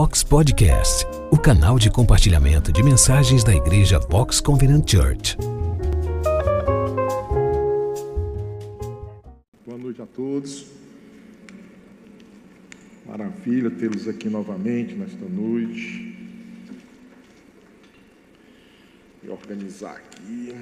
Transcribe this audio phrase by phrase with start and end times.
[0.00, 5.36] Vox Podcast, o canal de compartilhamento de mensagens da Igreja Vox Covenant Church.
[9.66, 10.68] Boa noite a todos.
[13.04, 16.16] Maravilha tê-los aqui novamente nesta noite.
[19.22, 20.56] E organizar aqui.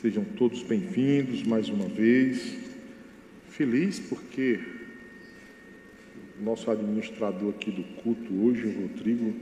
[0.00, 2.56] Sejam todos bem-vindos mais uma vez.
[3.50, 4.77] Feliz porque
[6.40, 9.34] nosso administrador aqui do culto hoje, o Rodrigo,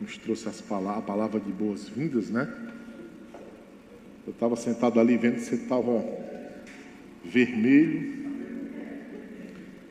[0.00, 2.52] nos trouxe as palavras, a palavra de boas-vindas, né?
[4.26, 6.04] Eu estava sentado ali vendo que você estava
[7.24, 8.18] vermelho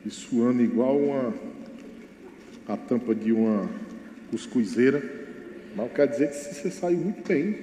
[0.06, 1.34] e suando igual uma,
[2.68, 3.68] a tampa de uma
[4.30, 5.02] cuscuzeira.
[5.76, 7.58] Mas quer dizer que você saiu muito bem,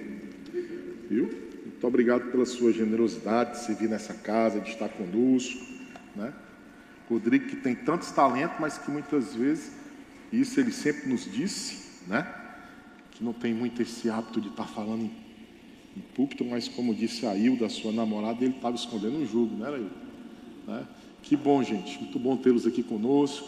[1.09, 1.29] viu?
[1.65, 5.65] Muito obrigado pela sua generosidade de servir nessa casa, de estar conosco,
[6.15, 6.33] né?
[7.09, 9.71] Rodrigo que tem tantos talentos, mas que muitas vezes,
[10.31, 12.27] isso ele sempre nos disse, né?
[13.11, 15.11] Que não tem muito esse hábito de estar falando em,
[15.95, 19.69] em púlpito, mas como disse a Hilda, sua namorada, ele estava escondendo um jogo, né,
[19.69, 20.05] Hilda?
[20.67, 20.87] Né?
[21.21, 23.47] Que bom, gente, muito bom tê-los aqui conosco.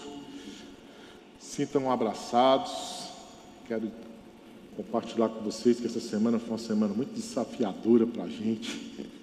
[1.39, 3.09] Sintam abraçados.
[3.67, 3.91] Quero
[4.75, 8.95] compartilhar com vocês que essa semana foi uma semana muito desafiadora para a gente.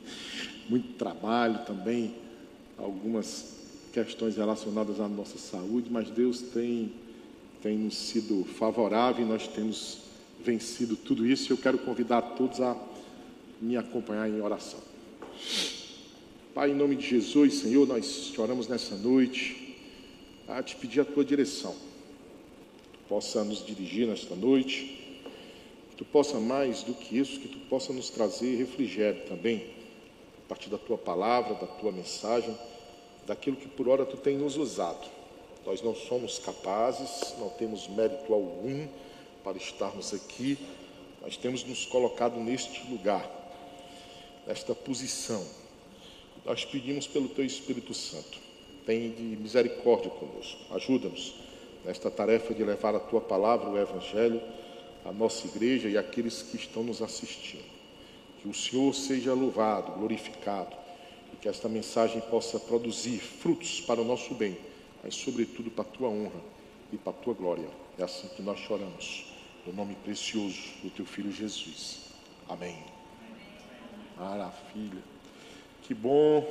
[0.67, 2.15] Muito trabalho também,
[2.79, 3.54] algumas
[3.95, 6.93] questões relacionadas à nossa saúde, mas Deus tem,
[7.63, 9.99] tem nos sido favorável e nós temos
[10.41, 11.53] vencido tudo isso.
[11.53, 12.77] Eu quero convidar todos a
[13.61, 14.81] me acompanhar em oração.
[16.53, 19.77] Pai, em nome de Jesus, Senhor, nós choramos nessa noite
[20.49, 21.73] a te pedir a tua direção.
[21.73, 25.21] Que tu possa nos dirigir nesta noite,
[25.91, 29.65] que tu possa mais do que isso, que tu possa nos trazer refrigério também,
[30.45, 32.57] a partir da tua palavra, da tua mensagem
[33.27, 35.09] daquilo que por hora tu tem nos usado.
[35.65, 38.87] Nós não somos capazes, não temos mérito algum
[39.43, 40.59] para estarmos aqui,
[41.23, 43.29] nós temos nos colocado neste lugar,
[44.47, 45.43] nesta posição.
[46.45, 48.39] Nós pedimos pelo teu Espírito Santo,
[48.85, 51.35] tem de misericórdia conosco, ajuda-nos
[51.83, 54.43] nesta tarefa de levar a tua palavra, o Evangelho,
[55.05, 57.65] à nossa igreja e àqueles que estão nos assistindo.
[58.41, 60.84] Que o Senhor seja louvado, glorificado
[61.35, 64.57] que esta mensagem possa produzir frutos para o nosso bem,
[65.03, 66.41] mas sobretudo para a tua honra
[66.93, 67.69] e para a tua glória.
[67.99, 69.27] É assim que nós choramos,
[69.67, 72.11] no nome precioso do teu filho Jesus.
[72.49, 72.77] Amém.
[74.17, 75.03] Maravilha.
[75.83, 76.47] Que bom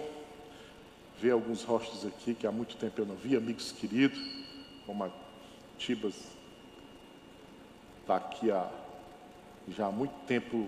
[1.20, 4.20] ver alguns rostos aqui que há muito tempo eu não vi, amigos queridos,
[4.86, 5.12] como a
[5.78, 6.16] Tibas
[8.02, 8.70] está aqui há
[9.70, 10.68] já há muito tempo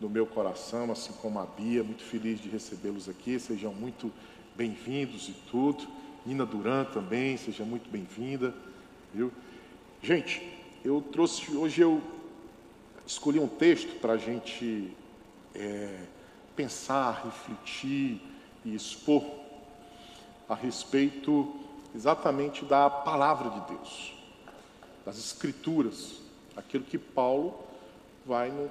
[0.00, 4.12] no meu coração, assim como a Bia, muito feliz de recebê-los aqui, sejam muito
[4.54, 5.86] bem-vindos e tudo.
[6.26, 8.54] Nina Duran também, seja muito bem-vinda,
[9.12, 9.30] viu?
[10.02, 10.42] Gente,
[10.84, 12.02] eu trouxe, hoje eu
[13.06, 14.94] escolhi um texto para a gente
[15.54, 16.04] é,
[16.56, 18.20] pensar, refletir
[18.64, 19.24] e expor
[20.48, 21.54] a respeito
[21.94, 24.14] exatamente da palavra de Deus,
[25.04, 26.20] das Escrituras,
[26.56, 27.54] aquilo que Paulo
[28.26, 28.70] vai no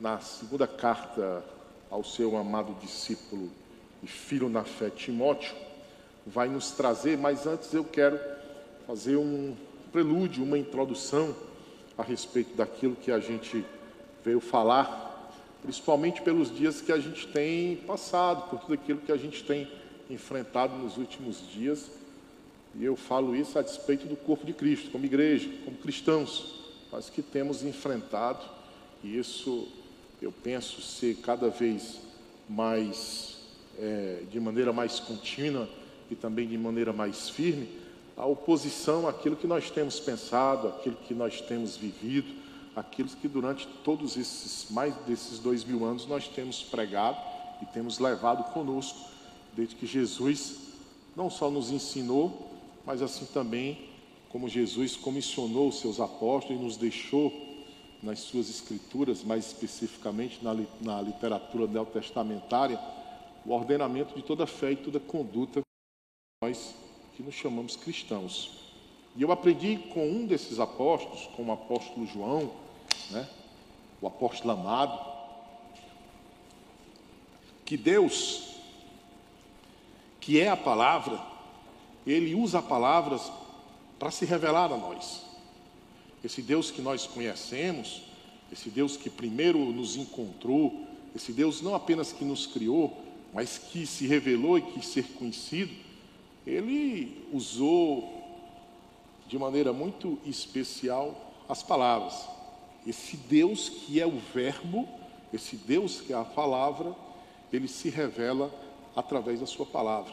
[0.00, 1.42] na segunda carta
[1.90, 3.50] ao seu amado discípulo
[4.02, 5.54] e filho na fé, Timóteo,
[6.26, 8.18] vai nos trazer, mas antes eu quero
[8.86, 9.56] fazer um
[9.92, 11.34] prelúdio, uma introdução
[11.96, 13.64] a respeito daquilo que a gente
[14.24, 19.16] veio falar, principalmente pelos dias que a gente tem passado, por tudo aquilo que a
[19.16, 19.70] gente tem
[20.10, 21.90] enfrentado nos últimos dias.
[22.74, 26.54] E eu falo isso a despeito do corpo de Cristo, como igreja, como cristãos,
[26.92, 28.44] mas que temos enfrentado,
[29.02, 29.68] e isso
[30.20, 32.00] eu penso ser cada vez
[32.48, 33.36] mais,
[33.78, 35.68] é, de maneira mais contínua
[36.10, 37.68] e também de maneira mais firme,
[38.16, 42.32] a oposição àquilo que nós temos pensado, àquilo que nós temos vivido,
[42.74, 47.18] aquilo que durante todos esses, mais desses dois mil anos, nós temos pregado
[47.60, 48.98] e temos levado conosco,
[49.54, 50.56] desde que Jesus
[51.14, 52.50] não só nos ensinou,
[52.84, 53.88] mas assim também
[54.30, 57.45] como Jesus comissionou os seus apóstolos e nos deixou
[58.06, 62.78] nas suas escrituras, mais especificamente na, na literatura neotestamentária,
[63.44, 65.60] o ordenamento de toda fé e toda conduta
[66.40, 66.72] nós
[67.16, 68.60] que nos chamamos cristãos.
[69.16, 72.52] E eu aprendi com um desses apóstolos, com o apóstolo João,
[73.10, 73.28] né,
[74.00, 75.14] o apóstolo amado,
[77.64, 78.54] que Deus,
[80.20, 81.20] que é a palavra,
[82.06, 83.32] ele usa palavras
[83.98, 85.25] para se revelar a nós.
[86.26, 88.02] Esse Deus que nós conhecemos,
[88.52, 90.84] esse Deus que primeiro nos encontrou,
[91.14, 93.00] esse Deus não apenas que nos criou,
[93.32, 95.72] mas que se revelou e quis ser conhecido,
[96.44, 98.12] ele usou
[99.28, 102.26] de maneira muito especial as palavras.
[102.84, 104.88] Esse Deus que é o Verbo,
[105.32, 106.92] esse Deus que é a palavra,
[107.52, 108.52] ele se revela
[108.96, 110.12] através da sua palavra.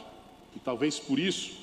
[0.56, 1.58] E talvez por isso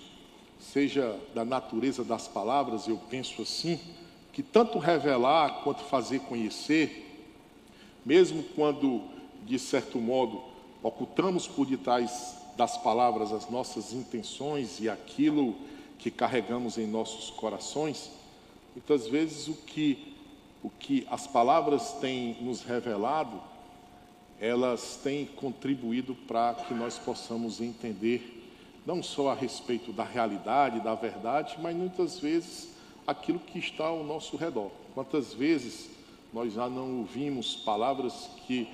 [0.59, 3.79] seja da natureza das palavras, eu penso assim,
[4.33, 7.07] que tanto revelar quanto fazer conhecer,
[8.05, 9.03] mesmo quando,
[9.45, 10.43] de certo modo,
[10.83, 15.55] ocultamos por detrás das palavras as nossas intenções e aquilo
[15.99, 18.11] que carregamos em nossos corações,
[18.75, 20.15] muitas vezes o que,
[20.63, 23.41] o que as palavras têm nos revelado,
[24.41, 28.39] elas têm contribuído para que nós possamos entender
[28.87, 32.71] não só a respeito da realidade, da verdade, mas muitas vezes
[33.07, 34.71] aquilo que está ao nosso redor.
[34.95, 35.91] Quantas vezes
[36.33, 38.69] nós já não ouvimos palavras que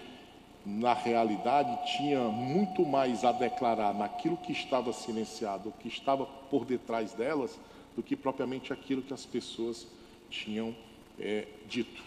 [0.64, 6.64] na realidade tinha muito mais a declarar naquilo que estava silenciado, o que estava por
[6.64, 7.56] detrás delas,
[7.94, 9.86] do que propriamente aquilo que as pessoas
[10.28, 10.74] tinham
[11.18, 12.02] é, dito.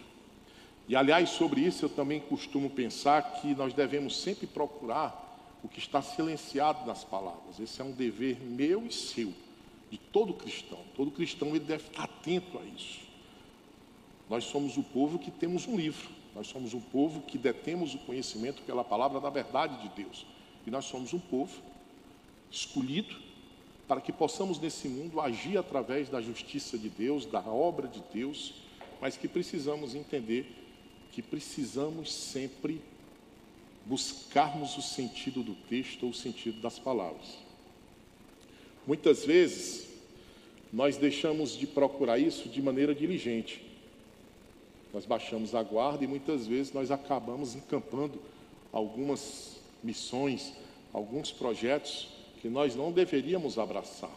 [0.87, 5.27] E aliás, sobre isso eu também costumo pensar que nós devemos sempre procurar
[5.63, 7.59] o que está silenciado nas palavras.
[7.59, 9.33] Esse é um dever meu e seu,
[9.89, 10.79] de todo cristão.
[10.95, 12.99] Todo cristão ele deve estar atento a isso.
[14.29, 16.09] Nós somos o povo que temos um livro.
[16.35, 20.25] Nós somos um povo que detemos o conhecimento pela palavra da verdade de Deus.
[20.65, 21.61] E nós somos um povo
[22.51, 23.15] escolhido
[23.87, 28.53] para que possamos nesse mundo agir através da justiça de Deus, da obra de Deus,
[29.01, 30.55] mas que precisamos entender
[31.11, 32.79] que precisamos sempre
[33.85, 37.39] buscarmos o sentido do texto ou o sentido das palavras.
[38.89, 39.87] Muitas vezes,
[40.73, 43.61] nós deixamos de procurar isso de maneira diligente.
[44.91, 48.19] Nós baixamos a guarda e muitas vezes nós acabamos encampando
[48.73, 50.53] algumas missões,
[50.91, 52.07] alguns projetos
[52.41, 54.09] que nós não deveríamos abraçar.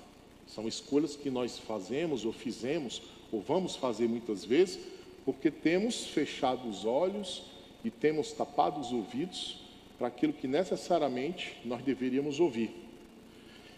[0.49, 4.79] São escolhas que nós fazemos ou fizemos ou vamos fazer muitas vezes
[5.23, 7.43] porque temos fechado os olhos
[7.85, 9.59] e temos tapado os ouvidos
[9.99, 12.81] para aquilo que necessariamente nós deveríamos ouvir.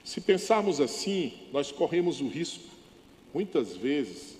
[0.05, 2.69] Se pensarmos assim, nós corremos o risco,
[3.33, 4.37] muitas vezes,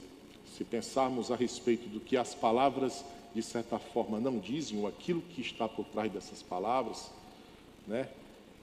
[0.55, 3.03] se pensarmos a respeito do que as palavras,
[3.35, 7.11] de certa forma, não dizem, ou aquilo que está por trás dessas palavras,
[7.87, 8.11] né,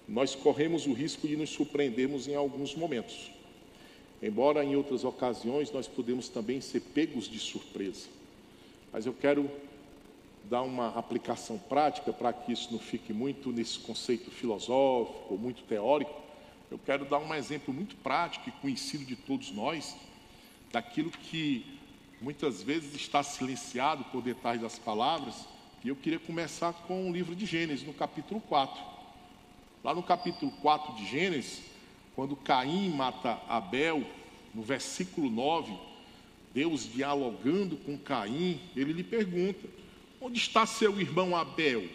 [0.07, 3.31] nós corremos o risco de nos surpreendermos em alguns momentos.
[4.21, 8.07] Embora em outras ocasiões nós podemos também ser pegos de surpresa.
[8.93, 9.49] Mas eu quero
[10.43, 16.20] dar uma aplicação prática para que isso não fique muito nesse conceito filosófico, muito teórico.
[16.71, 19.93] Eu quero dar um exemplo muito prático e conhecido de todos nós,
[20.71, 21.77] daquilo que
[22.21, 25.35] muitas vezes está silenciado por detrás das palavras.
[25.83, 28.81] E eu queria começar com o livro de Gênesis, no capítulo 4.
[29.83, 31.61] Lá no capítulo 4 de Gênesis,
[32.15, 34.09] quando Caim mata Abel,
[34.53, 35.77] no versículo 9,
[36.53, 39.67] Deus dialogando com Caim, ele lhe pergunta:
[40.21, 41.89] Onde está seu irmão Abel?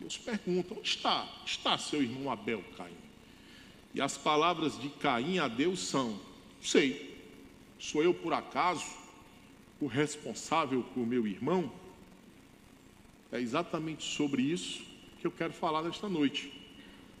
[0.00, 1.28] Deus pergunta: Onde está?
[1.46, 3.09] Está seu irmão Abel, Caim?
[3.94, 6.18] E as palavras de Caim a Deus são:
[6.62, 7.18] Sei,
[7.78, 8.84] sou eu por acaso
[9.80, 11.72] o responsável por meu irmão?
[13.32, 14.84] É exatamente sobre isso
[15.20, 16.52] que eu quero falar nesta noite.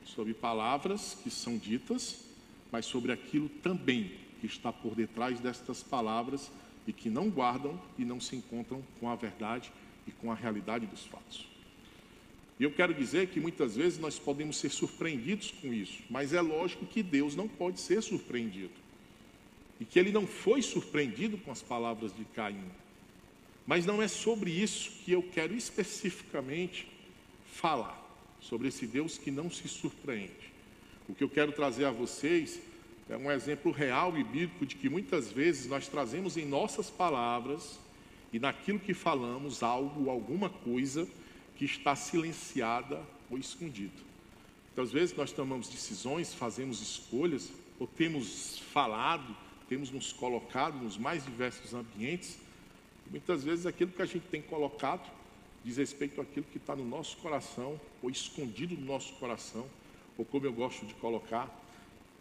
[0.04, 2.24] Sobre palavras que são ditas,
[2.70, 6.50] mas sobre aquilo também que está por detrás destas palavras
[6.86, 9.70] e que não guardam e não se encontram com a verdade
[10.06, 11.46] e com a realidade dos fatos.
[12.60, 16.42] E eu quero dizer que muitas vezes nós podemos ser surpreendidos com isso, mas é
[16.42, 18.74] lógico que Deus não pode ser surpreendido.
[19.80, 22.70] E que ele não foi surpreendido com as palavras de Caim.
[23.66, 26.86] Mas não é sobre isso que eu quero especificamente
[27.50, 27.98] falar,
[28.42, 30.52] sobre esse Deus que não se surpreende.
[31.08, 32.60] O que eu quero trazer a vocês
[33.08, 37.80] é um exemplo real e bíblico de que muitas vezes nós trazemos em nossas palavras
[38.30, 41.08] e naquilo que falamos algo, alguma coisa
[41.60, 44.02] que está silenciada ou escondido.
[44.72, 49.36] Então, às vezes nós tomamos decisões, fazemos escolhas, ou temos falado,
[49.68, 52.38] temos nos colocado nos mais diversos ambientes.
[53.10, 55.06] Muitas vezes aquilo que a gente tem colocado
[55.62, 59.68] diz respeito àquilo que está no nosso coração, ou escondido no nosso coração,
[60.16, 61.46] ou como eu gosto de colocar,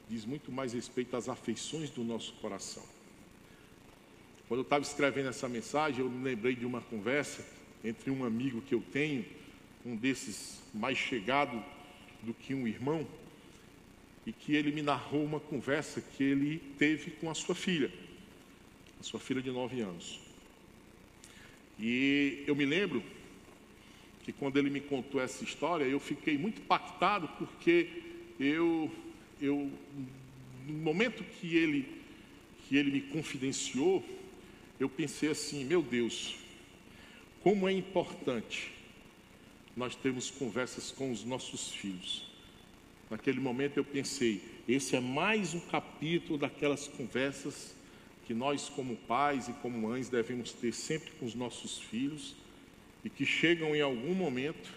[0.09, 2.83] diz muito mais respeito às afeições do nosso coração.
[4.49, 8.61] Quando eu estava escrevendo essa mensagem, eu me lembrei de uma conversa entre um amigo
[8.61, 9.25] que eu tenho,
[9.85, 11.63] um desses mais chegado
[12.21, 13.07] do que um irmão,
[14.25, 17.91] e que ele me narrou uma conversa que ele teve com a sua filha,
[18.99, 20.19] a sua filha de nove anos.
[21.79, 23.01] E eu me lembro
[24.23, 27.89] que quando ele me contou essa história, eu fiquei muito impactado porque
[28.39, 28.91] eu
[29.41, 29.71] eu,
[30.67, 31.87] no momento que ele,
[32.67, 34.03] que ele me confidenciou,
[34.79, 36.35] eu pensei assim: meu Deus,
[37.49, 38.71] como é importante
[39.75, 42.23] nós termos conversas com os nossos filhos.
[43.09, 47.73] Naquele momento eu pensei: esse é mais um capítulo daquelas conversas
[48.27, 52.35] que nós, como pais e como mães, devemos ter sempre com os nossos filhos
[53.03, 54.71] e que chegam em algum momento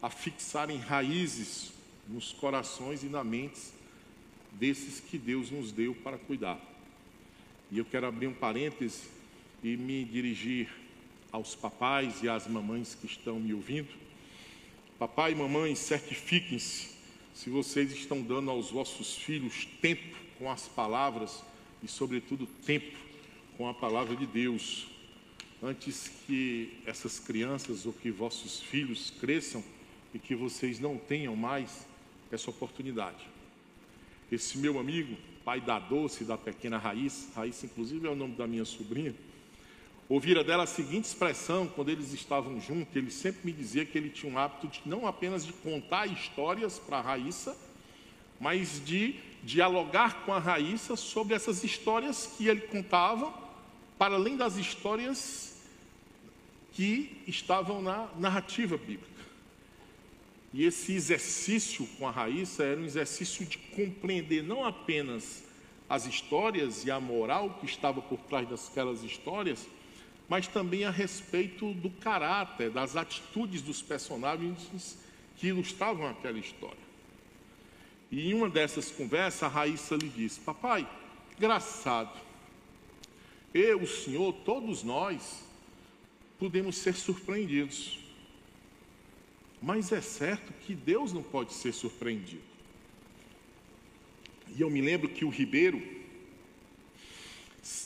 [0.00, 1.72] a fixarem raízes
[2.08, 3.72] nos corações e na mentes
[4.52, 6.60] desses que Deus nos deu para cuidar.
[7.68, 9.08] E eu quero abrir um parêntese
[9.60, 10.81] e me dirigir
[11.32, 13.88] aos papais e às mamães que estão me ouvindo.
[14.98, 16.92] Papai e mamãe, certifiquem-se
[17.34, 21.42] se vocês estão dando aos vossos filhos tempo com as palavras
[21.82, 22.96] e, sobretudo, tempo
[23.56, 24.86] com a palavra de Deus,
[25.62, 29.64] antes que essas crianças ou que vossos filhos cresçam
[30.12, 31.86] e que vocês não tenham mais
[32.30, 33.26] essa oportunidade.
[34.30, 38.46] Esse meu amigo, pai da doce, da pequena Raíssa, Raíssa inclusive é o nome da
[38.46, 39.14] minha sobrinha,
[40.12, 44.10] ouvira dela a seguinte expressão quando eles estavam juntos, ele sempre me dizia que ele
[44.10, 47.56] tinha um hábito de não apenas de contar histórias para a Raíssa,
[48.38, 53.32] mas de dialogar com a Raíssa sobre essas histórias que ele contava,
[53.96, 55.56] para além das histórias
[56.72, 59.08] que estavam na narrativa bíblica.
[60.52, 65.42] E esse exercício com a Raíssa era um exercício de compreender não apenas
[65.88, 69.66] as histórias e a moral que estava por trás daquelas histórias,
[70.28, 74.98] mas também a respeito do caráter, das atitudes dos personagens
[75.36, 76.82] que ilustravam aquela história.
[78.10, 80.88] E em uma dessas conversas, a Raíssa lhe disse: Papai,
[81.36, 82.20] engraçado,
[83.54, 85.44] eu, o senhor, todos nós,
[86.38, 88.00] podemos ser surpreendidos.
[89.60, 92.42] Mas é certo que Deus não pode ser surpreendido.
[94.56, 95.80] E eu me lembro que o Ribeiro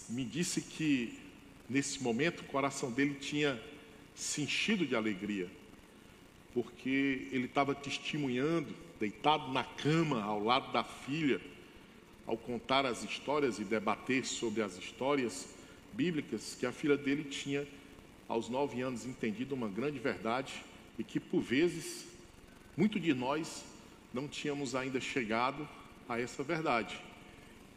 [0.08, 1.18] me disse que
[1.68, 3.60] nesse momento o coração dele tinha
[4.14, 5.50] se enchido de alegria,
[6.54, 11.40] porque ele estava testemunhando, deitado na cama ao lado da filha,
[12.26, 15.48] ao contar as histórias e debater sobre as histórias
[15.92, 17.66] bíblicas, que a filha dele tinha,
[18.28, 20.64] aos nove anos, entendido uma grande verdade
[20.98, 22.06] e que por vezes
[22.76, 23.64] muito de nós
[24.12, 25.68] não tínhamos ainda chegado
[26.08, 26.98] a essa verdade,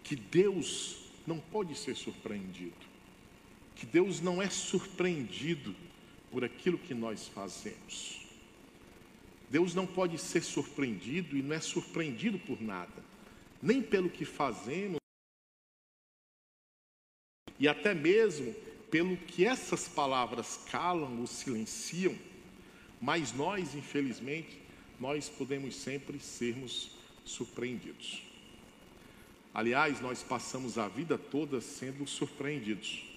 [0.03, 2.88] que Deus não pode ser surpreendido,
[3.79, 5.75] que Deus não é surpreendido
[6.29, 8.27] por aquilo que nós fazemos.
[9.49, 13.03] Deus não pode ser surpreendido e não é surpreendido por nada,
[13.61, 14.99] nem pelo que fazemos
[17.57, 18.53] e até mesmo
[18.91, 22.15] pelo que essas palavras calam ou silenciam
[23.01, 24.59] mas nós, infelizmente,
[24.99, 26.91] nós podemos sempre sermos
[27.23, 28.23] surpreendidos.
[29.53, 33.08] Aliás, nós passamos a vida toda sendo surpreendidos.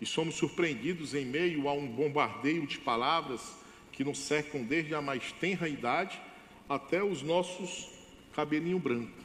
[0.00, 3.56] E somos surpreendidos em meio a um bombardeio de palavras
[3.92, 6.20] que nos cercam desde a mais tenra idade
[6.68, 7.88] até os nossos
[8.34, 9.16] cabelinho branco.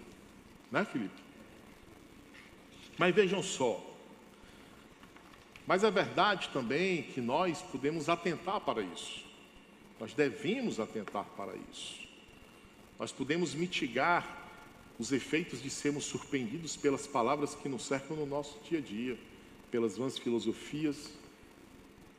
[0.71, 1.21] Né, Felipe?
[2.97, 3.85] Mas vejam só.
[5.67, 9.25] Mas é verdade também que nós podemos atentar para isso.
[9.99, 11.99] Nós devemos atentar para isso.
[12.97, 14.49] Nós podemos mitigar
[14.97, 19.17] os efeitos de sermos surpreendidos pelas palavras que nos cercam no nosso dia a dia,
[19.71, 21.09] pelas vãs filosofias,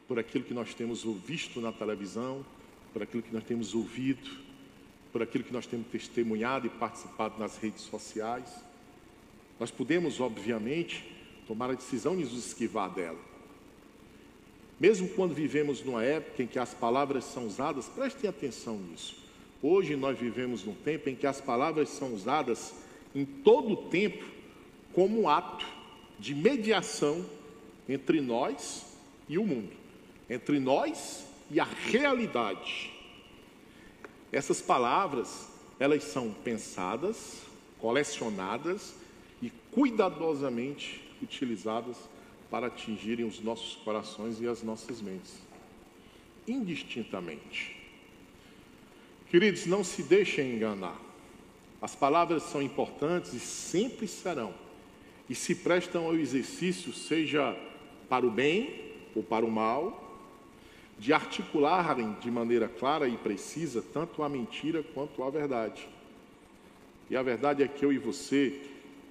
[0.09, 2.44] por aquilo que nós temos visto na televisão,
[2.92, 4.28] por aquilo que nós temos ouvido,
[5.12, 8.49] por aquilo que nós temos testemunhado e participado nas redes sociais.
[9.61, 11.04] Nós podemos, obviamente,
[11.47, 13.18] tomar a decisão de nos esquivar dela.
[14.80, 19.14] Mesmo quando vivemos numa época em que as palavras são usadas, prestem atenção nisso.
[19.62, 22.75] Hoje nós vivemos num tempo em que as palavras são usadas
[23.14, 24.25] em todo o tempo
[24.92, 25.64] como ato
[26.18, 27.25] de mediação
[27.93, 28.87] entre nós
[29.29, 29.73] e o mundo,
[30.29, 32.93] entre nós e a realidade.
[34.31, 37.43] Essas palavras, elas são pensadas,
[37.79, 38.95] colecionadas
[39.43, 41.97] e cuidadosamente utilizadas
[42.51, 45.35] para atingirem os nossos corações e as nossas mentes,
[46.47, 47.77] indistintamente.
[49.31, 51.01] Queridos, não se deixem enganar.
[51.81, 54.55] As palavras são importantes e sempre serão,
[55.29, 57.57] e se prestam ao exercício, seja
[58.12, 60.21] para o bem ou para o mal,
[60.99, 65.88] de articularem de maneira clara e precisa tanto a mentira quanto a verdade.
[67.09, 68.61] E a verdade é que eu e você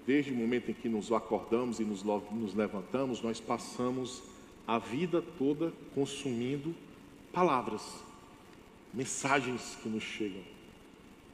[0.06, 4.22] desde o momento em que nos acordamos e nos, nos levantamos, nós passamos
[4.68, 6.76] a vida toda consumindo
[7.34, 8.04] palavras,
[8.94, 10.44] mensagens que nos chegam,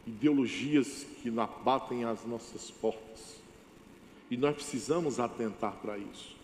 [0.06, 3.42] ideologias que batem às nossas portas.
[4.32, 6.37] E nós precisamos atentar para isso.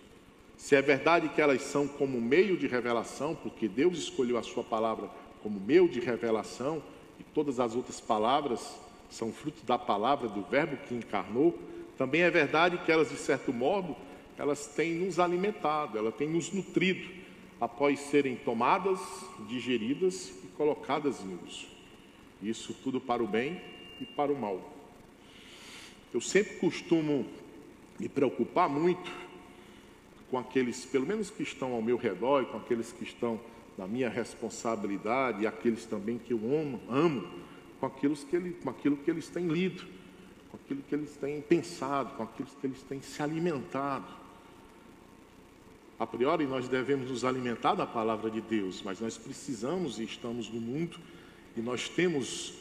[0.63, 4.63] Se é verdade que elas são como meio de revelação, porque Deus escolheu a sua
[4.63, 5.09] palavra
[5.41, 6.81] como meio de revelação,
[7.19, 8.79] e todas as outras palavras
[9.09, 11.59] são fruto da palavra do Verbo que encarnou,
[11.97, 13.93] também é verdade que elas, de certo modo,
[14.37, 17.09] elas têm nos alimentado, elas têm nos nutrido,
[17.59, 19.01] após serem tomadas,
[19.49, 21.67] digeridas e colocadas em uso.
[22.41, 23.59] Isso tudo para o bem
[23.99, 24.61] e para o mal.
[26.13, 27.25] Eu sempre costumo
[27.99, 29.11] me preocupar muito
[30.33, 33.39] com aqueles, pelo menos que estão ao meu redor, e com aqueles que estão
[33.77, 37.27] na minha responsabilidade, e aqueles também que eu amo, amo
[37.79, 39.83] com, aquilo que ele, com aquilo que eles têm lido,
[40.49, 44.07] com aquilo que eles têm pensado, com aquilo que eles têm se alimentado.
[45.99, 50.49] A priori, nós devemos nos alimentar da palavra de Deus, mas nós precisamos e estamos
[50.49, 50.97] no mundo
[51.55, 52.55] e nós temos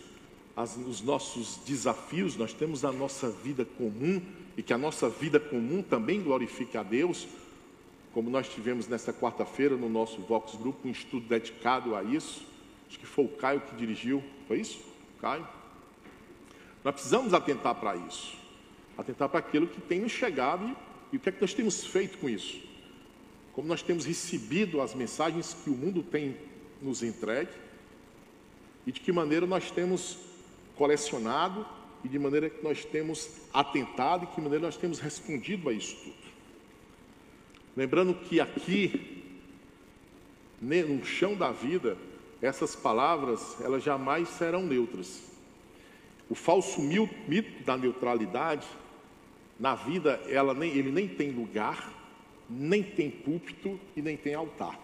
[0.54, 4.20] as, os nossos desafios, nós temos a nossa vida comum
[4.58, 7.26] e que a nossa vida comum também glorifique a Deus,
[8.12, 12.46] como nós tivemos nesta quarta-feira no nosso Vox Group, um estudo dedicado a isso.
[12.88, 14.80] Acho que foi o Caio que dirigiu, foi isso?
[15.20, 15.46] Caio?
[16.84, 18.36] Nós precisamos atentar para isso,
[18.98, 20.76] atentar para aquilo que tem nos chegado e,
[21.14, 22.60] e o que é que nós temos feito com isso.
[23.52, 26.36] Como nós temos recebido as mensagens que o mundo tem
[26.80, 27.52] nos entregue
[28.86, 30.18] e de que maneira nós temos
[30.76, 31.66] colecionado
[32.04, 35.96] e de maneira que nós temos atentado e que maneira nós temos respondido a isso
[35.96, 36.31] tudo.
[37.76, 39.22] Lembrando que aqui,
[40.60, 41.96] no chão da vida,
[42.40, 45.22] essas palavras, elas jamais serão neutras.
[46.28, 48.66] O falso mito da neutralidade,
[49.58, 51.92] na vida, ela nem, ele nem tem lugar,
[52.48, 54.78] nem tem púlpito e nem tem altar.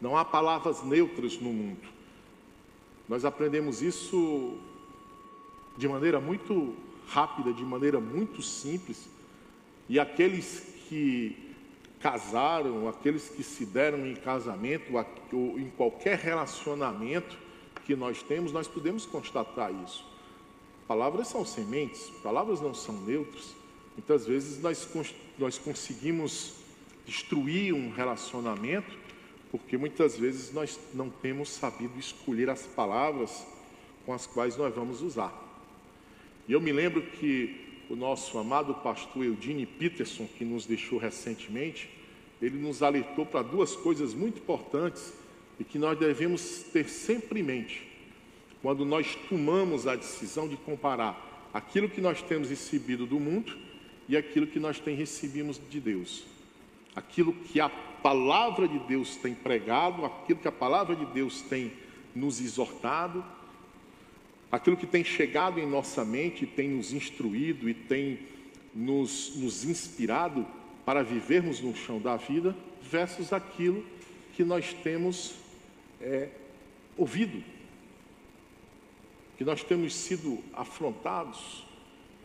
[0.00, 1.88] Não há palavras neutras no mundo.
[3.08, 4.58] Nós aprendemos isso
[5.76, 6.74] de maneira muito
[7.06, 9.08] rápida, de maneira muito simples,
[9.88, 11.49] e aqueles que
[12.00, 14.92] casaram, aqueles que se deram em casamento,
[15.32, 17.38] ou em qualquer relacionamento
[17.84, 20.04] que nós temos, nós podemos constatar isso.
[20.88, 23.54] Palavras são sementes, palavras não são neutras.
[23.96, 24.88] Muitas vezes nós,
[25.38, 26.54] nós conseguimos
[27.06, 28.98] destruir um relacionamento,
[29.50, 33.46] porque muitas vezes nós não temos sabido escolher as palavras
[34.06, 35.32] com as quais nós vamos usar.
[36.48, 41.90] E eu me lembro que o nosso amado pastor Eudine Peterson, que nos deixou recentemente,
[42.40, 45.12] ele nos alertou para duas coisas muito importantes
[45.58, 47.82] e que nós devemos ter sempre em mente
[48.62, 53.58] quando nós tomamos a decisão de comparar aquilo que nós temos recebido do mundo
[54.08, 56.24] e aquilo que nós temos recebido de Deus.
[56.94, 61.72] Aquilo que a palavra de Deus tem pregado, aquilo que a palavra de Deus tem
[62.14, 63.24] nos exortado
[64.50, 68.18] aquilo que tem chegado em nossa mente, tem nos instruído e tem
[68.74, 70.46] nos, nos inspirado
[70.84, 73.84] para vivermos no chão da vida, versus aquilo
[74.34, 75.34] que nós temos
[76.00, 76.28] é,
[76.96, 77.42] ouvido,
[79.36, 81.64] que nós temos sido afrontados,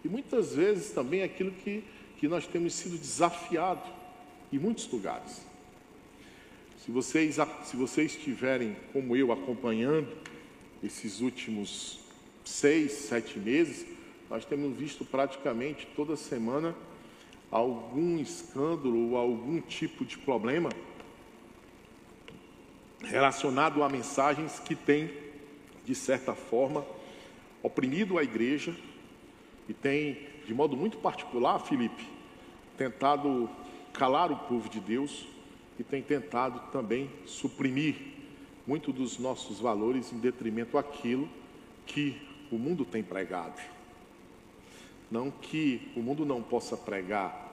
[0.03, 1.83] e muitas vezes também aquilo que,
[2.17, 3.89] que nós temos sido desafiados
[4.51, 5.45] em muitos lugares.
[6.83, 10.07] Se vocês, se vocês estiverem, como eu, acompanhando
[10.83, 12.04] esses últimos
[12.45, 13.85] seis, sete meses,
[14.29, 16.75] nós temos visto praticamente toda semana
[17.51, 20.69] algum escândalo ou algum tipo de problema
[23.03, 25.11] relacionado a mensagens que têm,
[25.83, 26.85] de certa forma,
[27.61, 28.75] oprimido a igreja
[29.67, 32.07] e tem, de modo muito particular, Felipe,
[32.77, 33.49] tentado
[33.93, 35.25] calar o povo de Deus
[35.79, 37.95] e tem tentado também suprimir
[38.65, 41.29] muito dos nossos valores em detrimento daquilo
[41.85, 42.19] que
[42.51, 43.59] o mundo tem pregado.
[45.09, 47.45] Não que o mundo não possa pregar,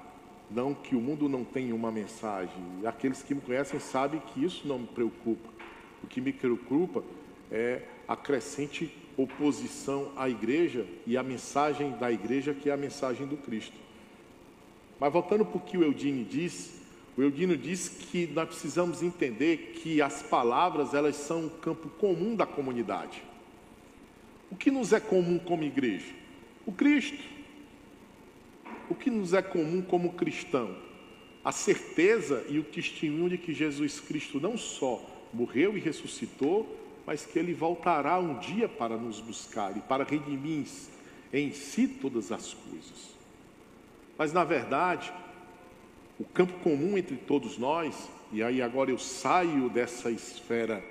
[0.51, 2.63] não que o mundo não tenha uma mensagem.
[2.85, 5.49] Aqueles que me conhecem sabem que isso não me preocupa.
[6.03, 7.03] O que me preocupa
[7.51, 13.27] é a crescente oposição à igreja e a mensagem da igreja, que é a mensagem
[13.27, 13.77] do Cristo.
[14.99, 16.83] Mas voltando para o que o Eudine disse,
[17.17, 22.35] o Eudino diz que nós precisamos entender que as palavras elas são um campo comum
[22.35, 23.23] da comunidade.
[24.53, 26.13] O que nos é comum como igreja?
[26.67, 27.25] O Cristo.
[28.91, 30.77] O que nos é comum como cristão?
[31.43, 36.69] A certeza e o testemunho de que Jesus Cristo não só morreu e ressuscitou,
[37.07, 40.67] mas que ele voltará um dia para nos buscar e para redimir
[41.33, 43.17] em si todas as coisas.
[44.19, 45.11] Mas na verdade,
[46.21, 50.85] o campo comum entre todos nós, e aí agora eu saio dessa esfera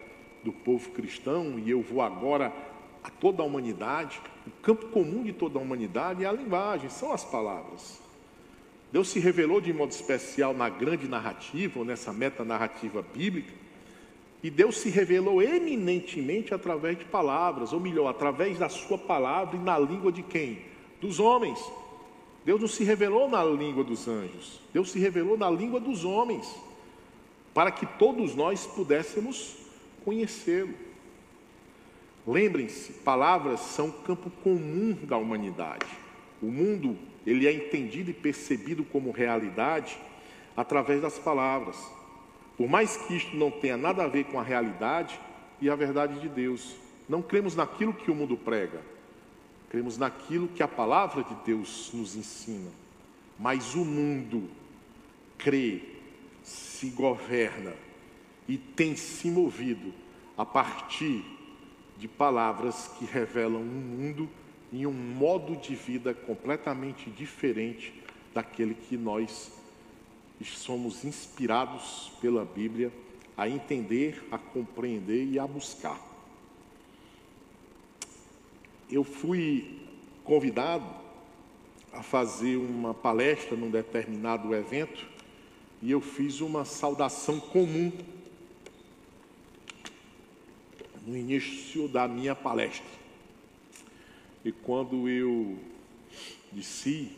[0.43, 2.51] do povo cristão e eu vou agora
[3.03, 7.11] a toda a humanidade, o campo comum de toda a humanidade é a linguagem, são
[7.11, 7.99] as palavras.
[8.91, 13.53] Deus se revelou de modo especial na grande narrativa, ou nessa meta narrativa bíblica,
[14.43, 19.59] e Deus se revelou eminentemente através de palavras, ou melhor, através da sua palavra e
[19.59, 20.59] na língua de quem?
[20.99, 21.59] Dos homens.
[22.43, 26.55] Deus não se revelou na língua dos anjos, Deus se revelou na língua dos homens,
[27.53, 29.57] para que todos nós pudéssemos
[30.03, 30.73] conhecê-lo.
[32.25, 35.87] Lembrem-se, palavras são campo comum da humanidade.
[36.41, 39.97] O mundo, ele é entendido e percebido como realidade
[40.55, 41.77] através das palavras.
[42.57, 45.19] Por mais que isto não tenha nada a ver com a realidade
[45.59, 46.75] e a verdade de Deus,
[47.09, 48.81] não cremos naquilo que o mundo prega,
[49.69, 52.69] cremos naquilo que a palavra de Deus nos ensina.
[53.39, 54.47] Mas o mundo
[55.37, 55.81] crê,
[56.43, 57.73] se governa
[58.47, 59.93] e tem se movido
[60.37, 61.23] a partir
[62.01, 64.27] de palavras que revelam um mundo
[64.73, 67.93] e um modo de vida completamente diferente
[68.33, 69.51] daquele que nós
[70.43, 72.91] somos inspirados pela Bíblia
[73.37, 76.01] a entender, a compreender e a buscar.
[78.89, 79.79] Eu fui
[80.23, 80.87] convidado
[81.93, 85.05] a fazer uma palestra num determinado evento
[85.83, 87.91] e eu fiz uma saudação comum
[91.11, 92.87] no início da minha palestra.
[94.45, 95.57] E quando eu
[96.53, 97.11] disse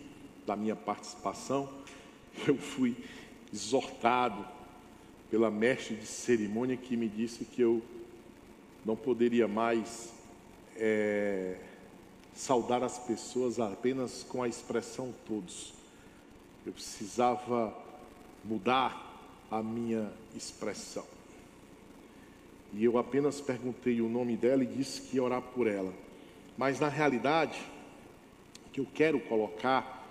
[0.47, 1.69] da minha participação,
[2.47, 2.97] eu fui
[3.53, 4.43] exortado
[5.29, 7.83] pela mestre de cerimônia que me disse que eu
[8.83, 10.11] não poderia mais
[10.75, 11.57] é,
[12.33, 15.71] saudar as pessoas apenas com a expressão todos.
[16.65, 17.77] Eu precisava
[18.43, 21.12] mudar a minha expressão.
[22.73, 25.93] E eu apenas perguntei o nome dela e disse que ia orar por ela.
[26.57, 27.59] Mas na realidade,
[28.67, 30.01] o que eu quero colocar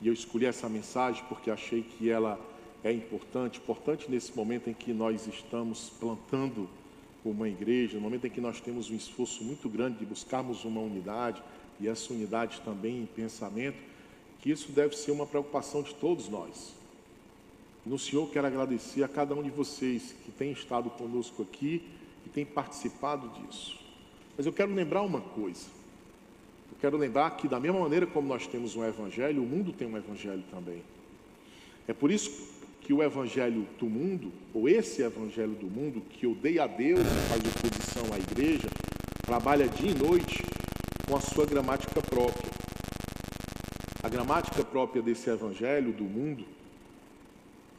[0.00, 2.38] e eu escolhi essa mensagem porque achei que ela
[2.82, 6.68] é importante, importante nesse momento em que nós estamos plantando
[7.24, 10.80] uma igreja, no momento em que nós temos um esforço muito grande de buscarmos uma
[10.80, 11.42] unidade
[11.78, 13.76] e essa unidade também em pensamento,
[14.40, 16.79] que isso deve ser uma preocupação de todos nós.
[17.84, 21.82] No Senhor quero agradecer a cada um de vocês que tem estado conosco aqui
[22.26, 23.78] e tem participado disso.
[24.36, 25.80] Mas eu quero lembrar uma coisa.
[26.80, 29.98] Quero lembrar que, da mesma maneira como nós temos um evangelho, o mundo tem um
[29.98, 30.82] evangelho também.
[31.86, 32.48] É por isso
[32.80, 37.28] que o evangelho do mundo, ou esse evangelho do mundo, que odeia a Deus e
[37.28, 38.68] faz oposição à igreja,
[39.22, 40.42] trabalha dia e noite
[41.06, 42.50] com a sua gramática própria.
[44.02, 46.46] A gramática própria desse evangelho do mundo,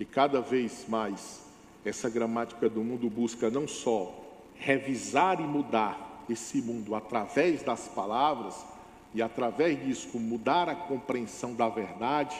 [0.01, 1.45] e cada vez mais
[1.85, 4.11] essa gramática do mundo busca não só
[4.55, 8.65] revisar e mudar esse mundo através das palavras,
[9.13, 12.35] e através disso mudar a compreensão da verdade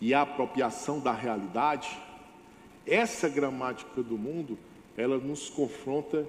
[0.00, 1.96] e a apropriação da realidade,
[2.84, 4.58] essa gramática do mundo,
[4.96, 6.26] ela nos confronta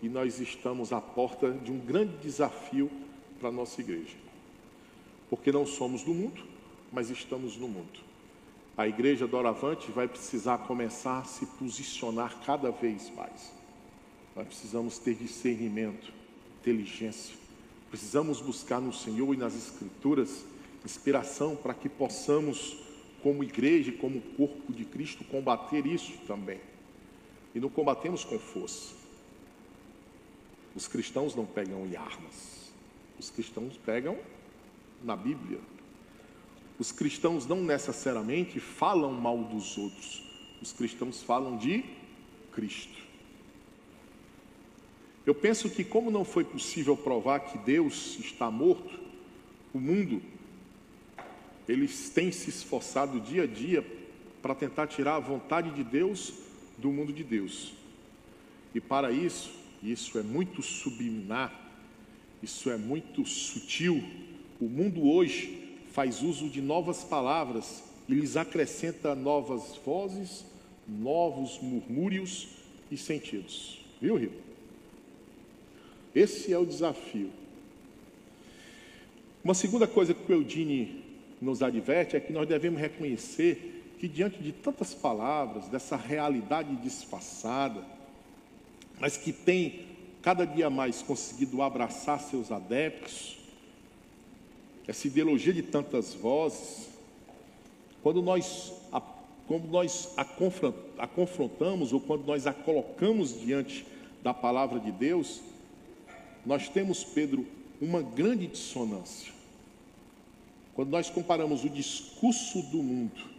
[0.00, 2.90] e nós estamos à porta de um grande desafio
[3.38, 4.16] para a nossa igreja.
[5.28, 6.42] Porque não somos do mundo,
[6.90, 8.13] mas estamos no mundo.
[8.76, 13.52] A igreja doravante vai precisar começar a se posicionar cada vez mais.
[14.34, 16.12] Nós precisamos ter discernimento,
[16.60, 17.36] inteligência,
[17.94, 20.44] Precisamos buscar no Senhor e nas Escrituras
[20.84, 22.76] inspiração para que possamos,
[23.22, 26.58] como igreja, como corpo de Cristo, combater isso também.
[27.54, 28.96] E não combatemos com força.
[30.74, 32.72] Os cristãos não pegam em armas.
[33.16, 34.18] Os cristãos pegam
[35.04, 35.60] na Bíblia.
[36.78, 40.22] Os cristãos não necessariamente falam mal dos outros.
[40.60, 41.84] Os cristãos falam de
[42.52, 43.02] Cristo.
[45.26, 49.00] Eu penso que, como não foi possível provar que Deus está morto,
[49.72, 50.20] o mundo,
[51.68, 53.84] eles têm se esforçado dia a dia
[54.42, 56.34] para tentar tirar a vontade de Deus
[56.76, 57.72] do mundo de Deus.
[58.74, 59.50] E para isso,
[59.82, 61.52] isso é muito subliminar,
[62.42, 64.04] isso é muito sutil.
[64.60, 65.63] O mundo hoje
[65.94, 70.44] faz uso de novas palavras e lhes acrescenta novas vozes,
[70.88, 72.48] novos murmúrios
[72.90, 73.78] e sentidos.
[74.02, 74.32] Viu, Rio?
[76.12, 77.30] Esse é o desafio.
[79.44, 81.04] Uma segunda coisa que o Eudine
[81.40, 87.84] nos adverte é que nós devemos reconhecer que, diante de tantas palavras, dessa realidade disfarçada,
[88.98, 89.86] mas que tem
[90.20, 93.43] cada dia mais conseguido abraçar seus adeptos,
[94.86, 96.88] essa ideologia de tantas vozes,
[98.02, 99.00] quando nós a,
[99.46, 100.22] quando nós a,
[100.98, 103.86] a confrontamos ou quando nós a colocamos diante
[104.22, 105.40] da palavra de Deus,
[106.44, 107.46] nós temos, Pedro,
[107.80, 109.32] uma grande dissonância.
[110.74, 113.30] Quando nós comparamos o discurso do mundo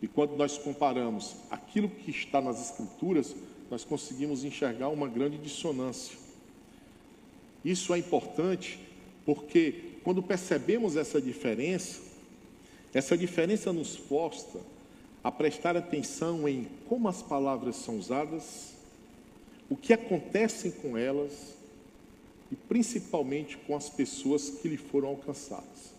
[0.00, 3.36] e quando nós comparamos aquilo que está nas Escrituras,
[3.70, 6.18] nós conseguimos enxergar uma grande dissonância.
[7.64, 8.78] Isso é importante
[9.24, 12.00] porque quando percebemos essa diferença,
[12.92, 14.60] essa diferença nos força
[15.22, 18.74] a prestar atenção em como as palavras são usadas,
[19.70, 21.54] o que acontece com elas
[22.50, 25.92] e principalmente com as pessoas que lhe foram alcançadas.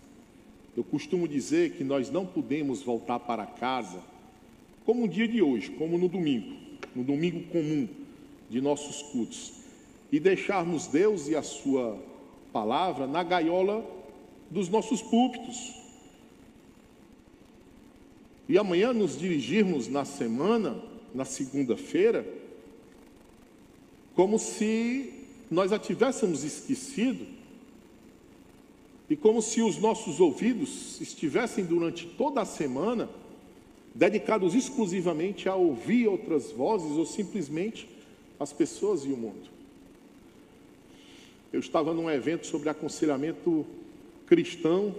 [0.76, 4.02] Eu costumo dizer que nós não podemos voltar para casa
[4.86, 6.56] como um dia de hoje, como no domingo,
[6.96, 7.88] no domingo comum
[8.50, 9.54] de nossos cultos,
[10.12, 11.98] e deixarmos Deus e a Sua
[12.54, 13.84] palavra na gaiola
[14.50, 15.74] dos nossos púlpitos.
[18.48, 20.80] E amanhã nos dirigirmos na semana,
[21.14, 22.26] na segunda-feira,
[24.16, 25.12] como se
[25.50, 27.26] nós a tivéssemos esquecido
[29.10, 33.10] e como se os nossos ouvidos estivessem durante toda a semana
[33.96, 37.88] dedicados exclusivamente a ouvir outras vozes ou simplesmente
[38.40, 39.53] as pessoas e o mundo.
[41.54, 43.64] Eu estava num evento sobre aconselhamento
[44.26, 44.96] cristão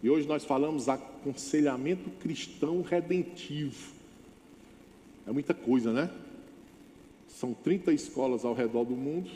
[0.00, 3.92] e hoje nós falamos aconselhamento cristão redentivo.
[5.26, 6.08] É muita coisa, né?
[7.26, 9.28] São 30 escolas ao redor do mundo,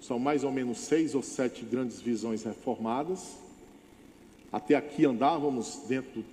[0.00, 3.36] são mais ou menos seis ou sete grandes visões reformadas.
[4.50, 6.24] Até aqui andávamos dentro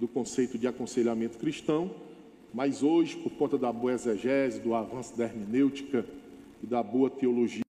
[0.00, 1.94] do conceito de aconselhamento cristão,
[2.52, 6.06] mas hoje, por conta da boa exegese, do avanço da hermenêutica
[6.62, 7.62] e da boa teologia,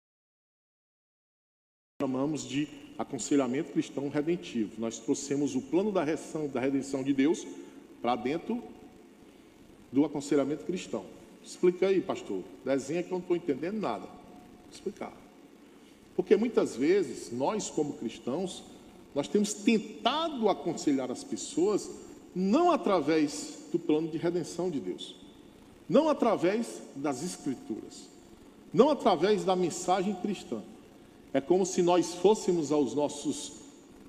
[2.02, 4.80] chamamos de aconselhamento cristão redentivo.
[4.80, 7.46] Nós trouxemos o plano da redenção, da redenção de Deus
[8.02, 8.62] para dentro
[9.92, 11.06] do aconselhamento cristão.
[11.44, 12.44] Explica aí, pastor.
[12.64, 14.06] Desenha que eu não estou entendendo nada.
[14.06, 15.14] Vou explicar.
[16.16, 18.64] Porque muitas vezes, nós como cristãos,
[19.16, 21.90] nós temos tentado aconselhar as pessoas
[22.34, 25.16] não através do plano de redenção de Deus,
[25.88, 28.10] não através das escrituras,
[28.74, 30.62] não através da mensagem cristã.
[31.34, 33.54] É como se nós fôssemos aos nossos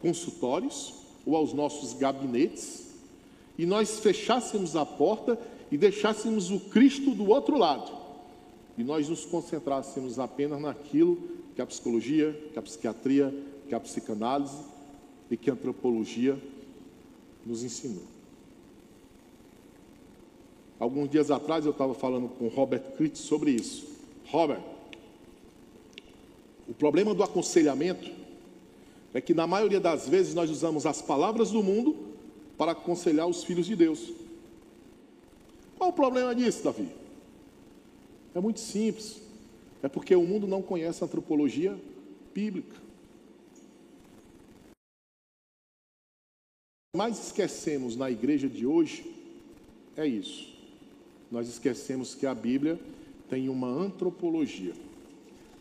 [0.00, 0.94] consultórios
[1.24, 2.88] ou aos nossos gabinetes
[3.56, 5.38] e nós fechássemos a porta
[5.70, 7.92] e deixássemos o Cristo do outro lado
[8.76, 11.16] e nós nos concentrássemos apenas naquilo
[11.54, 13.32] que a psicologia, que a psiquiatria,
[13.68, 14.58] que a psicanálise
[15.30, 16.38] e que a antropologia
[17.44, 18.04] nos ensinou.
[20.78, 23.91] Alguns dias atrás eu estava falando com Robert Critz sobre isso.
[24.26, 24.62] Robert,
[26.68, 28.10] o problema do aconselhamento
[29.12, 31.96] é que na maioria das vezes nós usamos as palavras do mundo
[32.56, 34.12] para aconselhar os filhos de Deus.
[35.76, 36.88] Qual o problema disso, Davi?
[38.34, 39.20] É muito simples.
[39.82, 41.76] É porque o mundo não conhece a antropologia
[42.32, 42.82] bíblica.
[46.94, 49.10] mais esquecemos na igreja de hoje
[49.96, 50.52] é isso.
[51.30, 52.78] Nós esquecemos que a Bíblia
[53.32, 54.74] tem uma antropologia.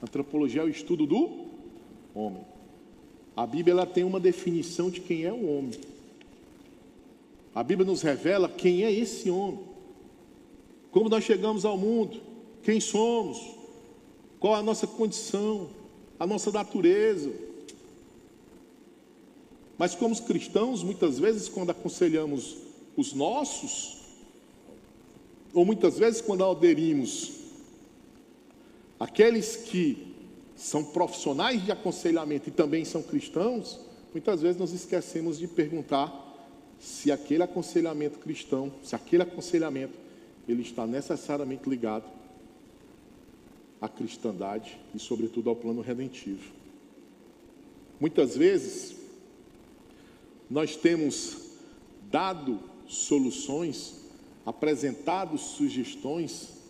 [0.03, 1.45] Antropologia é o estudo do
[2.13, 2.43] homem.
[3.33, 5.79] A Bíblia ela tem uma definição de quem é o homem.
[7.55, 9.61] A Bíblia nos revela quem é esse homem.
[10.91, 12.19] Como nós chegamos ao mundo,
[12.61, 13.39] quem somos,
[14.37, 15.69] qual a nossa condição,
[16.19, 17.31] a nossa natureza.
[19.77, 22.57] Mas como cristãos, muitas vezes, quando aconselhamos
[22.97, 23.99] os nossos,
[25.53, 27.39] ou muitas vezes quando aderimos
[29.01, 30.13] aqueles que
[30.55, 33.79] são profissionais de aconselhamento e também são cristãos,
[34.13, 36.13] muitas vezes nos esquecemos de perguntar
[36.79, 39.97] se aquele aconselhamento cristão, se aquele aconselhamento
[40.47, 42.05] ele está necessariamente ligado
[43.81, 46.51] à cristandade e, sobretudo, ao plano redentivo.
[47.99, 48.95] Muitas vezes,
[50.47, 51.37] nós temos
[52.11, 53.95] dado soluções,
[54.45, 56.60] apresentado sugestões,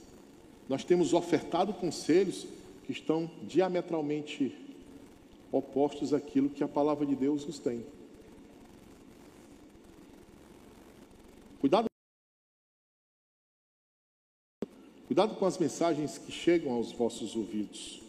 [0.71, 2.47] nós temos ofertado conselhos
[2.85, 4.55] que estão diametralmente
[5.51, 7.85] opostos àquilo que a palavra de Deus nos tem.
[11.59, 11.87] Cuidado
[15.07, 18.01] Cuidado com as mensagens que chegam aos vossos ouvidos.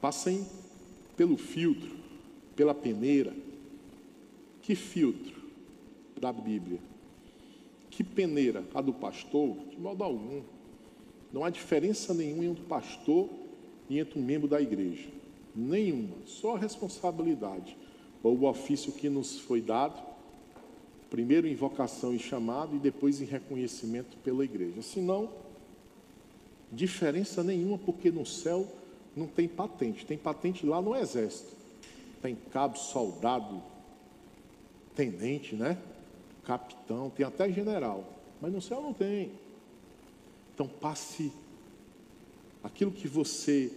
[0.00, 0.46] Passem
[1.16, 1.90] pelo filtro,
[2.54, 3.34] pela peneira.
[4.62, 5.42] Que filtro
[6.20, 6.91] da Bíblia?
[7.92, 8.64] Que peneira?
[8.74, 9.54] A do pastor?
[9.70, 10.42] De modo algum.
[11.30, 13.28] Não há diferença nenhuma entre um pastor
[13.88, 15.08] e entre um membro da igreja.
[15.54, 16.16] Nenhuma.
[16.24, 17.76] Só a responsabilidade
[18.22, 20.02] ou o ofício que nos foi dado
[21.10, 24.80] primeiro em vocação e chamado e depois em reconhecimento pela igreja.
[24.80, 25.28] Senão,
[26.72, 28.66] diferença nenhuma, porque no céu
[29.14, 30.06] não tem patente.
[30.06, 31.54] Tem patente lá no exército.
[32.22, 33.62] Tem cabo, soldado,
[34.96, 35.76] tenente, né?
[36.44, 38.04] Capitão, tem até general.
[38.40, 39.32] Mas no céu não tem.
[40.54, 41.32] Então passe
[42.62, 43.72] aquilo que você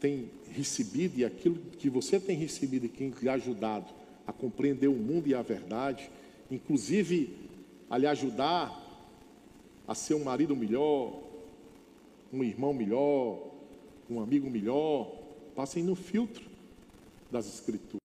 [0.00, 3.86] tem recebido e aquilo que você tem recebido e quem lhe ajudado
[4.26, 6.10] a compreender o mundo e a verdade,
[6.50, 7.36] inclusive
[7.88, 8.78] a lhe ajudar
[9.86, 11.20] a ser um marido melhor,
[12.32, 13.50] um irmão melhor,
[14.08, 15.12] um amigo melhor,
[15.54, 16.48] passem no filtro
[17.30, 17.99] das Escrituras.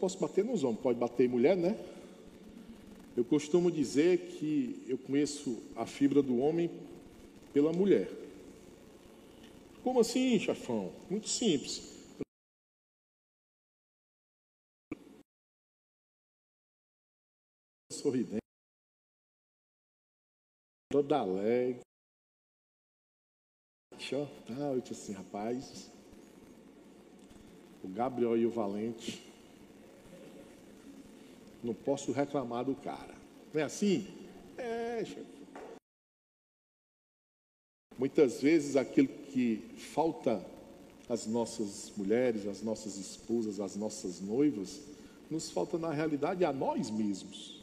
[0.00, 1.76] Posso bater nos homens, pode bater em mulher, né?
[3.14, 6.70] Eu costumo dizer que eu conheço a fibra do homem
[7.52, 8.08] pela mulher.
[9.84, 10.90] Como assim, chefão?
[11.10, 12.00] Muito simples.
[17.92, 18.40] Sorridente,
[20.90, 21.80] toda alegre.
[24.46, 25.92] Tá, eu disse assim, rapaz,
[27.84, 29.29] o Gabriel e o Valente
[31.62, 33.14] não posso reclamar do cara.
[33.52, 34.06] Não é assim?
[34.56, 35.40] É, chefe.
[37.98, 40.44] Muitas vezes aquilo que falta
[41.08, 44.80] às nossas mulheres, às nossas esposas, às nossas noivas,
[45.30, 47.60] nos falta na realidade a nós mesmos.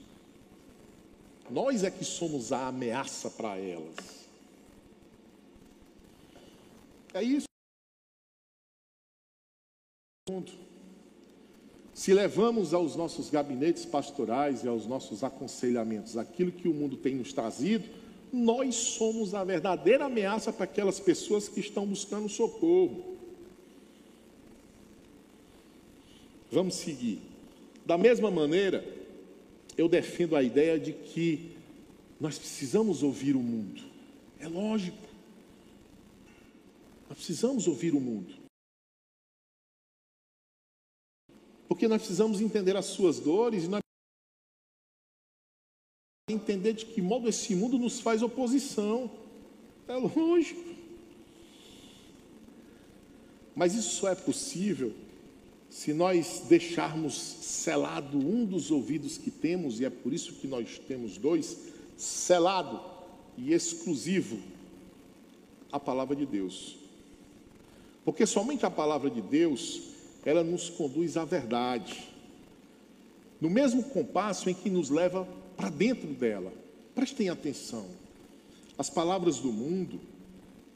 [1.50, 4.28] Nós é que somos a ameaça para elas.
[7.14, 7.47] É isso.
[11.98, 17.16] Se levamos aos nossos gabinetes pastorais e aos nossos aconselhamentos aquilo que o mundo tem
[17.16, 17.86] nos trazido,
[18.32, 23.18] nós somos a verdadeira ameaça para aquelas pessoas que estão buscando socorro.
[26.52, 27.20] Vamos seguir.
[27.84, 28.86] Da mesma maneira,
[29.76, 31.54] eu defendo a ideia de que
[32.22, 33.82] nós precisamos ouvir o mundo.
[34.40, 35.10] É lógico.
[37.10, 38.37] Nós precisamos ouvir o mundo.
[41.68, 43.82] Porque nós precisamos entender as suas dores e nós
[46.30, 49.10] entender de que modo esse mundo nos faz oposição.
[49.88, 50.76] É lógico.
[53.56, 54.94] Mas isso só é possível
[55.70, 60.80] se nós deixarmos selado um dos ouvidos que temos, e é por isso que nós
[60.88, 61.58] temos dois,
[61.96, 62.80] selado
[63.38, 64.40] e exclusivo
[65.72, 66.78] a palavra de Deus.
[68.06, 69.82] Porque somente a palavra de Deus
[70.28, 72.06] ela nos conduz à verdade.
[73.40, 76.52] No mesmo compasso em que nos leva para dentro dela.
[76.94, 77.86] Prestem atenção.
[78.78, 80.02] As palavras do mundo,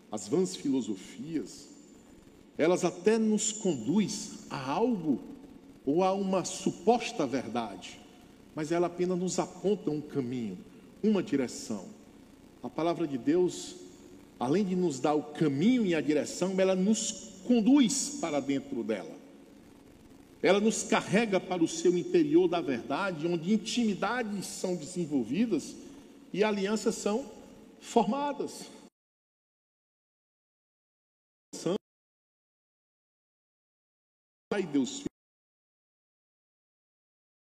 [0.09, 1.67] as vãs filosofias,
[2.57, 5.19] elas até nos conduz a algo
[5.85, 7.99] ou a uma suposta verdade,
[8.55, 10.57] mas ela apenas nos aponta um caminho,
[11.03, 11.87] uma direção.
[12.63, 13.75] A palavra de Deus,
[14.39, 19.19] além de nos dar o caminho e a direção, ela nos conduz para dentro dela.
[20.43, 25.75] Ela nos carrega para o seu interior da verdade, onde intimidades são desenvolvidas
[26.33, 27.29] e alianças são
[27.79, 28.69] formadas.
[34.49, 35.03] Pai Deus,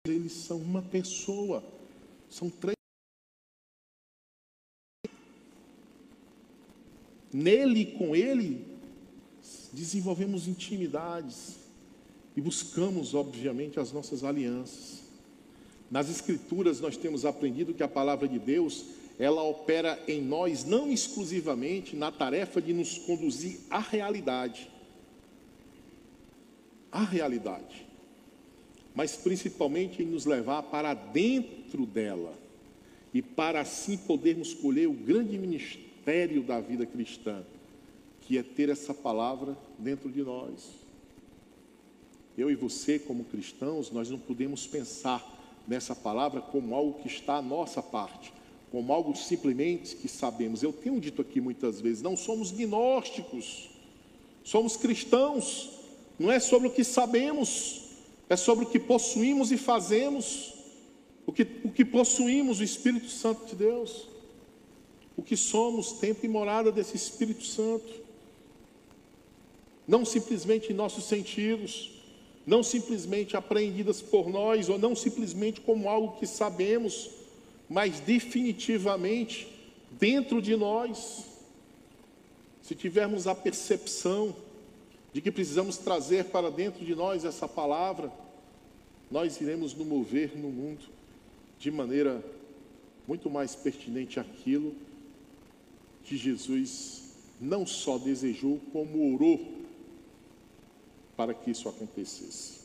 [0.07, 1.63] eles são uma pessoa,
[2.31, 2.75] são três.
[7.33, 8.65] Nele com ele
[9.73, 11.64] desenvolvemos intimidades
[12.37, 15.05] e buscamos, obviamente, as nossas alianças.
[15.91, 18.87] Nas Escrituras nós temos aprendido que a palavra de Deus,
[19.19, 24.69] ela opera em nós não exclusivamente na tarefa de nos conduzir à realidade,
[26.91, 27.87] à realidade,
[28.95, 32.37] mas principalmente em nos levar para dentro dela
[33.13, 37.45] e para assim podermos colher o grande ministério da vida cristã,
[38.23, 40.84] que é ter essa palavra dentro de nós.
[42.37, 45.25] Eu e você, como cristãos, nós não podemos pensar
[45.67, 48.33] nessa palavra como algo que está à nossa parte,
[48.71, 50.63] como algo simplesmente que sabemos.
[50.63, 53.71] Eu tenho dito aqui muitas vezes: não somos gnósticos,
[54.43, 55.71] somos cristãos.
[56.19, 57.83] Não é sobre o que sabemos,
[58.29, 60.55] é sobre o que possuímos e fazemos,
[61.27, 64.07] o que, o que possuímos, o Espírito Santo de Deus,
[65.17, 68.05] o que somos, tempo e morada desse Espírito Santo.
[69.87, 71.94] Não simplesmente em nossos sentidos,
[72.47, 77.11] não simplesmente apreendidas por nós, ou não simplesmente como algo que sabemos,
[77.69, 79.49] mas definitivamente
[79.93, 81.25] dentro de nós.
[82.63, 84.35] Se tivermos a percepção
[85.13, 88.11] de que precisamos trazer para dentro de nós essa palavra,
[89.11, 90.87] nós iremos nos mover no mundo
[91.59, 92.23] de maneira
[93.07, 94.75] muito mais pertinente àquilo
[96.05, 99.54] que Jesus não só desejou, como orou
[101.17, 102.65] para que isso acontecesse.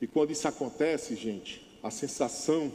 [0.00, 2.72] E quando isso acontece, gente, a sensação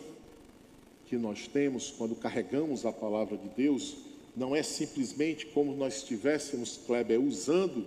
[1.05, 3.97] que nós temos quando carregamos a palavra de Deus
[4.35, 7.85] não é simplesmente como nós estivéssemos, Kleber, usando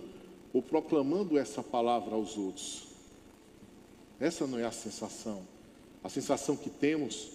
[0.53, 2.83] ou proclamando essa palavra aos outros.
[4.19, 5.41] Essa não é a sensação.
[6.03, 7.31] A sensação que temos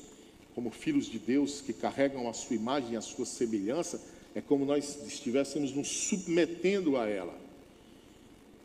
[0.54, 4.00] como filhos de Deus que carregam a sua imagem a sua semelhança
[4.34, 7.49] é como nós estivéssemos nos submetendo a ela.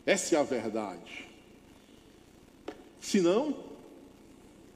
[0.06, 1.26] Essa é a verdade.
[3.00, 3.58] Se não,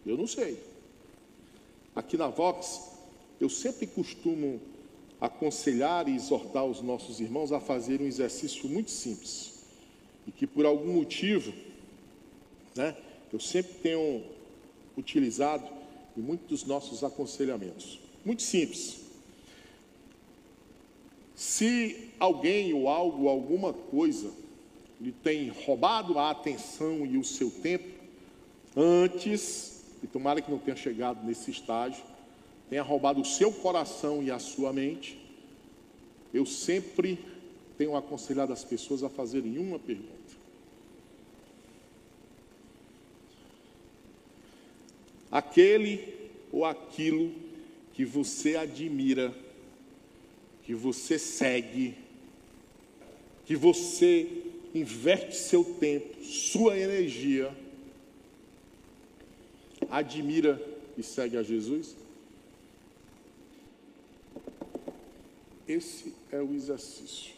[0.06, 0.60] eu não sei.
[1.96, 2.92] Aqui na Vox,
[3.40, 4.60] eu sempre costumo
[5.22, 9.66] aconselhar e exortar os nossos irmãos a fazer um exercício muito simples
[10.26, 11.54] e que por algum motivo,
[12.76, 12.96] né,
[13.32, 14.24] eu sempre tenho
[14.98, 15.68] utilizado
[16.18, 18.00] em muitos dos nossos aconselhamentos.
[18.26, 19.02] Muito simples.
[21.36, 24.32] Se alguém ou algo, alguma coisa
[25.00, 27.88] lhe tem roubado a atenção e o seu tempo,
[28.76, 32.04] antes, e tomara que não tenha chegado nesse estágio,
[32.70, 35.18] tenha roubado o seu coração e a sua mente,
[36.34, 37.18] eu sempre
[37.78, 40.10] tenho aconselhado as pessoas a fazerem uma pergunta.
[45.32, 46.14] Aquele
[46.52, 47.32] ou aquilo
[47.93, 49.34] que você admira,
[50.64, 51.95] que você segue,
[53.45, 57.55] que você inverte seu tempo, sua energia,
[59.89, 60.61] admira
[60.97, 61.95] e segue a Jesus?
[65.67, 67.34] Esse é o exercício.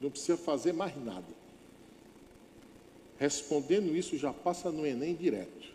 [0.00, 1.44] Não precisa fazer mais nada.
[3.18, 5.72] Respondendo isso, já passa no Enem direto.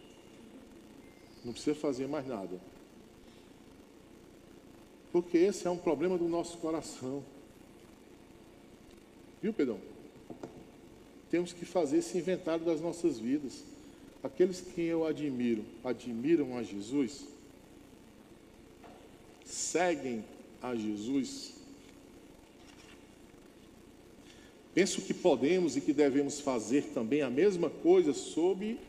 [1.43, 2.59] Não precisa fazer mais nada.
[5.11, 7.23] Porque esse é um problema do nosso coração.
[9.41, 9.79] Viu, Pedrão?
[11.30, 13.63] Temos que fazer esse inventário das nossas vidas.
[14.23, 17.25] Aqueles que eu admiro, admiram a Jesus,
[19.45, 20.23] seguem
[20.61, 21.53] a Jesus.
[24.73, 28.80] Penso que podemos e que devemos fazer também a mesma coisa sobre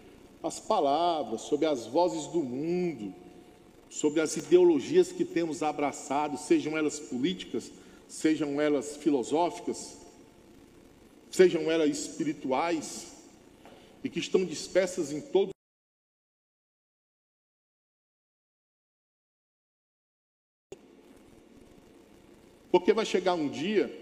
[0.43, 3.15] as palavras, sobre as vozes do mundo,
[3.89, 7.71] sobre as ideologias que temos abraçado, sejam elas políticas,
[8.09, 10.00] sejam elas filosóficas,
[11.31, 13.13] sejam elas espirituais,
[14.03, 15.51] e que estão dispersas em todo
[22.71, 23.93] Porque vai chegar um dia,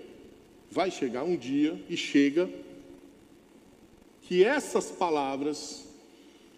[0.70, 2.50] vai chegar um dia e chega
[4.22, 5.86] que essas palavras,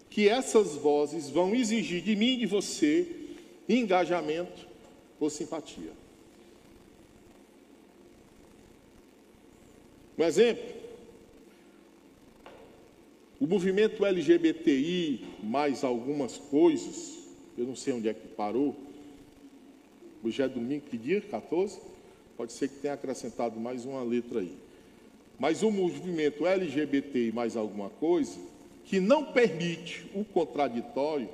[0.09, 3.07] que essas vozes vão exigir de mim e de você
[3.69, 4.67] engajamento
[5.21, 6.00] ou simpatia.
[10.21, 10.63] Um exemplo,
[13.39, 17.17] o movimento LGBTI, mais algumas coisas,
[17.57, 18.75] eu não sei onde é que parou,
[20.23, 21.21] hoje é domingo, que dia?
[21.21, 21.81] 14?
[22.37, 24.55] Pode ser que tenha acrescentado mais uma letra aí.
[25.39, 28.37] Mas o movimento LGBTI, mais alguma coisa,
[28.85, 31.29] que não permite o contraditório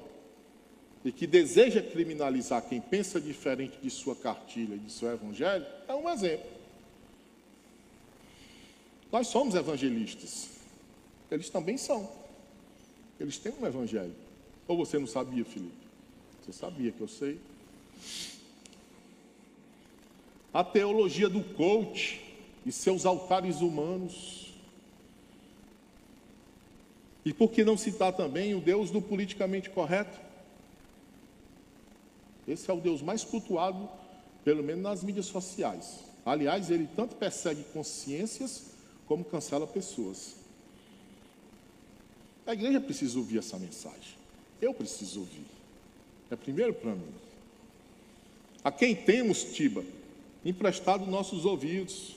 [1.03, 5.93] e que deseja criminalizar quem pensa diferente de sua cartilha e de seu evangelho, é
[5.93, 6.57] um exemplo.
[9.11, 10.49] Nós somos evangelistas.
[11.31, 12.09] Eles também são.
[13.19, 14.15] Eles têm um evangelho.
[14.67, 15.87] Ou você não sabia, Felipe?
[16.41, 17.39] Você sabia que eu sei.
[20.53, 22.21] A teologia do coach
[22.65, 24.53] e seus altares humanos.
[27.23, 30.19] E por que não citar também o Deus do politicamente correto?
[32.47, 33.89] Esse é o Deus mais cultuado,
[34.43, 35.99] pelo menos nas mídias sociais.
[36.25, 38.76] Aliás, ele tanto persegue consciências
[39.07, 40.35] como cancela pessoas.
[42.45, 44.15] A igreja precisa ouvir essa mensagem.
[44.61, 45.45] Eu preciso ouvir.
[46.29, 47.13] É primeiro para mim.
[48.63, 49.83] A quem temos, Tiba,
[50.43, 52.15] emprestado nossos ouvidos,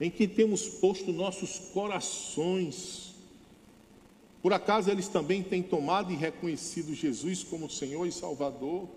[0.00, 3.14] em quem temos posto nossos corações.
[4.40, 8.88] Por acaso eles também têm tomado e reconhecido Jesus como Senhor e Salvador?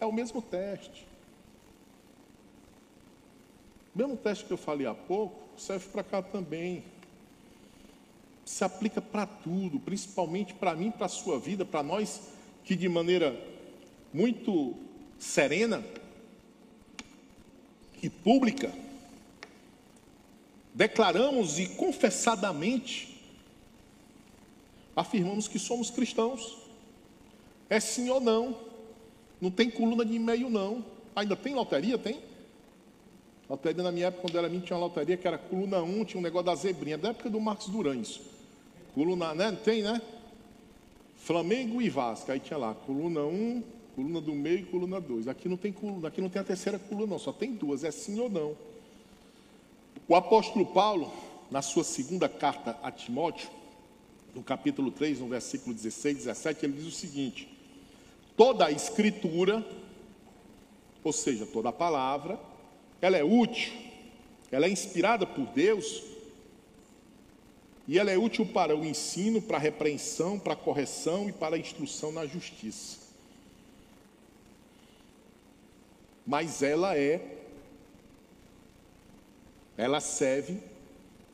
[0.00, 1.06] É o mesmo teste.
[3.94, 6.84] O mesmo teste que eu falei há pouco serve para cá também
[8.44, 12.30] se aplica para tudo, principalmente para mim, para a sua vida, para nós
[12.64, 13.38] que de maneira
[14.12, 14.74] muito
[15.18, 15.84] serena
[18.02, 18.72] e pública
[20.74, 23.20] declaramos e confessadamente
[24.94, 26.56] afirmamos que somos cristãos.
[27.68, 28.58] É sim ou não.
[29.40, 30.84] Não tem coluna de e-mail não.
[31.14, 31.98] Ainda tem loteria?
[31.98, 32.27] Tem?
[33.48, 36.20] Loteria na minha época, quando era minha, tinha uma loteria que era coluna 1, tinha
[36.20, 38.20] um negócio da zebrinha, da época do Marcos Duran, isso.
[38.94, 39.52] Coluna, né?
[39.64, 40.02] Tem, né?
[41.16, 42.30] Flamengo e Vasco.
[42.30, 43.62] Aí tinha lá, coluna 1,
[43.96, 45.28] coluna do meio e coluna 2.
[45.28, 47.90] Aqui não tem coluna, aqui não tem a terceira coluna, não, só tem duas, é
[47.90, 48.54] sim ou não.
[50.06, 51.12] O apóstolo Paulo,
[51.50, 53.48] na sua segunda carta a Timóteo,
[54.34, 57.48] no capítulo 3, no versículo 16, 17, ele diz o seguinte:
[58.36, 59.66] toda a escritura,
[61.02, 62.38] ou seja, toda a palavra,
[63.00, 63.72] ela é útil,
[64.50, 66.02] ela é inspirada por Deus
[67.86, 71.56] e ela é útil para o ensino, para a repreensão, para a correção e para
[71.56, 72.98] a instrução na justiça.
[76.26, 77.36] Mas ela é,
[79.76, 80.58] ela serve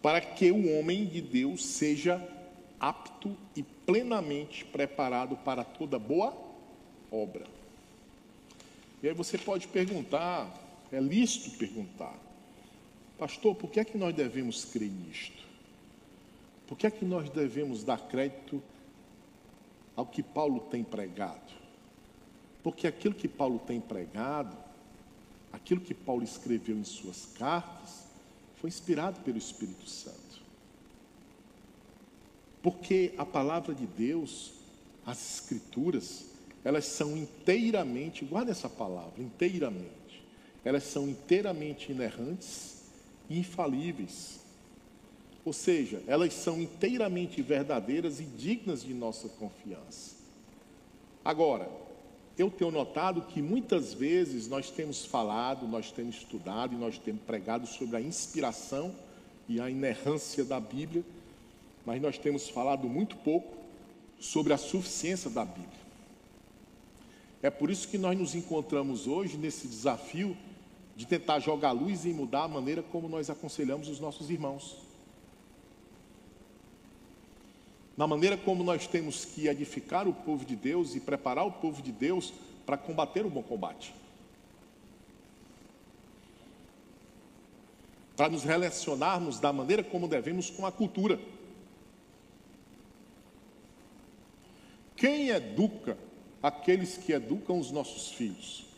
[0.01, 2.23] para que o homem de Deus seja
[2.79, 6.37] apto e plenamente preparado para toda boa
[7.11, 7.47] obra.
[9.03, 10.49] E aí você pode perguntar,
[10.95, 12.17] é lícito perguntar,
[13.19, 15.43] pastor, por que é que nós devemos crer nisto?
[16.69, 18.63] Por que é que nós devemos dar crédito
[19.97, 21.53] ao que Paulo tem pregado?
[22.63, 24.57] Porque aquilo que Paulo tem pregado,
[25.53, 28.05] aquilo que Paulo escreveu em suas cartas,
[28.57, 30.43] foi inspirado pelo Espírito Santo.
[32.63, 34.53] Porque a palavra de Deus,
[35.05, 36.27] as Escrituras,
[36.65, 40.04] elas são inteiramente, guarda essa palavra, inteiramente
[40.65, 42.83] elas são inteiramente inerrantes
[43.29, 44.41] e infalíveis.
[45.45, 50.15] Ou seja, elas são inteiramente verdadeiras e dignas de nossa confiança.
[51.23, 51.71] Agora,
[52.39, 57.21] eu tenho notado que muitas vezes nós temos falado, nós temos estudado e nós temos
[57.23, 58.95] pregado sobre a inspiração
[59.49, 61.05] e a inerrância da Bíblia,
[61.85, 63.55] mas nós temos falado muito pouco
[64.19, 65.85] sobre a suficiência da Bíblia.
[67.43, 70.35] É por isso que nós nos encontramos hoje nesse desafio
[70.97, 74.77] de tentar jogar luz e mudar a maneira como nós aconselhamos os nossos irmãos.
[77.97, 81.81] Na maneira como nós temos que edificar o povo de Deus e preparar o povo
[81.81, 82.33] de Deus
[82.67, 83.95] para combater o bom combate.
[88.17, 91.21] Para nos relacionarmos da maneira como devemos com a cultura.
[94.97, 95.99] Quem educa
[96.43, 98.74] aqueles que educam os nossos filhos?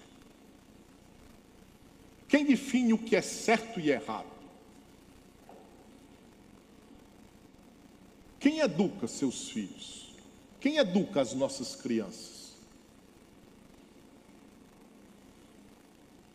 [2.29, 4.37] Quem define o que é certo e errado?
[8.41, 10.15] Quem educa seus filhos?
[10.61, 12.55] Quem educa as nossas crianças?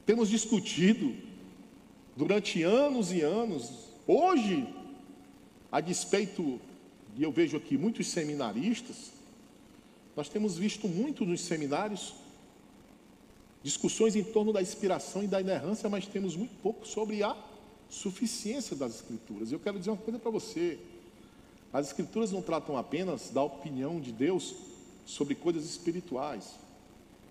[0.05, 1.15] Temos discutido
[2.15, 3.71] durante anos e anos,
[4.05, 4.67] hoje,
[5.71, 6.59] a despeito,
[7.17, 9.11] e eu vejo aqui muitos seminaristas,
[10.15, 12.13] nós temos visto muito nos seminários
[13.63, 17.35] discussões em torno da inspiração e da inerrância, mas temos muito pouco sobre a
[17.89, 19.51] suficiência das Escrituras.
[19.51, 20.79] Eu quero dizer uma coisa para você:
[21.71, 24.55] as Escrituras não tratam apenas da opinião de Deus
[25.05, 26.55] sobre coisas espirituais.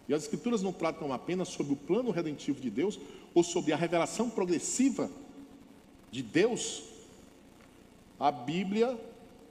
[0.08, 2.98] E as Escrituras não tratam apenas sobre o plano redentivo de Deus
[3.34, 5.10] ou sobre a revelação progressiva
[6.10, 6.82] de Deus.
[8.18, 8.98] A Bíblia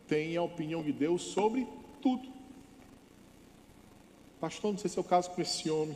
[0.08, 1.68] tem a opinião de Deus sobre
[2.02, 2.28] tudo.
[4.40, 5.96] Pastor, não sei se é o caso com esse homem.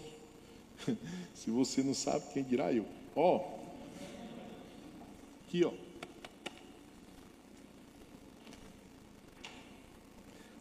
[1.34, 2.86] Se você não sabe, quem dirá eu?
[3.16, 3.54] Ó,
[5.54, 5.72] aqui ó.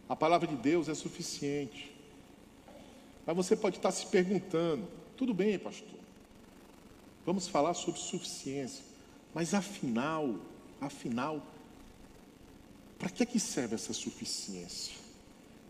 [0.09, 1.91] A palavra de Deus é suficiente.
[3.25, 4.87] Mas você pode estar se perguntando:
[5.17, 5.99] tudo bem, pastor,
[7.25, 8.85] vamos falar sobre suficiência,
[9.33, 10.37] mas afinal,
[10.81, 11.43] afinal,
[12.99, 14.95] para que, é que serve essa suficiência?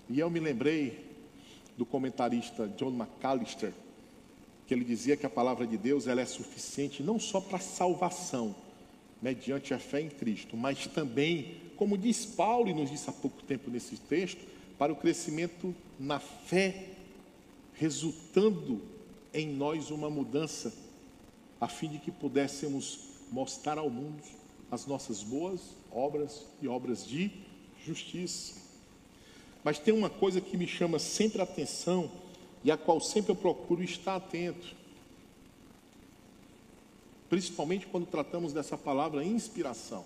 [0.09, 1.09] E eu me lembrei
[1.76, 3.72] do comentarista John McAllister,
[4.72, 8.56] que ele dizia que a palavra de Deus ela é suficiente não só para salvação,
[9.20, 13.42] mediante a fé em Cristo, mas também, como diz Paulo e nos disse há pouco
[13.42, 14.40] tempo nesse texto,
[14.78, 16.86] para o crescimento na fé,
[17.74, 18.80] resultando
[19.34, 20.72] em nós uma mudança,
[21.60, 23.00] a fim de que pudéssemos
[23.30, 24.22] mostrar ao mundo
[24.70, 25.60] as nossas boas
[25.90, 27.30] obras e obras de
[27.84, 28.54] justiça.
[29.62, 32.10] Mas tem uma coisa que me chama sempre a atenção
[32.64, 34.74] e a qual sempre eu procuro estar atento.
[37.28, 40.04] Principalmente quando tratamos dessa palavra inspiração.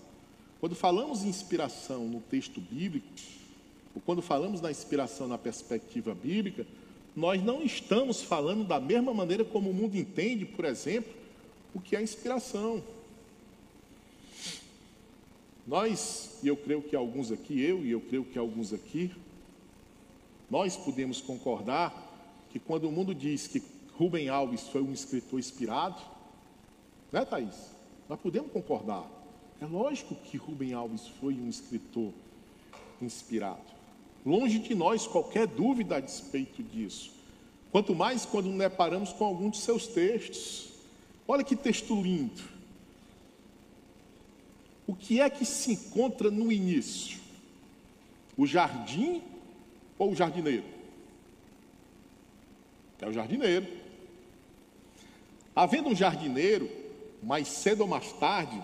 [0.61, 3.07] Quando falamos em inspiração no texto bíblico,
[3.95, 6.67] ou quando falamos na inspiração na perspectiva bíblica,
[7.15, 11.13] nós não estamos falando da mesma maneira como o mundo entende, por exemplo,
[11.75, 12.83] o que é inspiração.
[15.67, 19.11] Nós, e eu creio que alguns aqui, eu e eu creio que alguns aqui,
[20.51, 22.06] nós podemos concordar
[22.57, 23.63] que quando o mundo diz que
[23.99, 26.01] Rubem Alves foi um escritor inspirado,
[27.13, 27.71] né, Thaís?
[28.09, 29.07] Nós podemos concordar.
[29.61, 32.15] É lógico que Rubem Alves foi um escritor
[33.01, 33.61] inspirado.
[34.25, 37.13] Longe de nós qualquer dúvida a despeito disso.
[37.71, 40.71] Quanto mais quando nos deparamos com algum de seus textos.
[41.29, 42.43] Olha que texto lindo.
[44.87, 47.21] O que é que se encontra no início?
[48.35, 49.21] O jardim
[49.99, 50.76] ou o jardineiro?
[53.01, 53.67] É o jardineiro.
[55.55, 56.71] Havendo um jardineiro,
[57.23, 58.63] mais cedo ou mais tarde,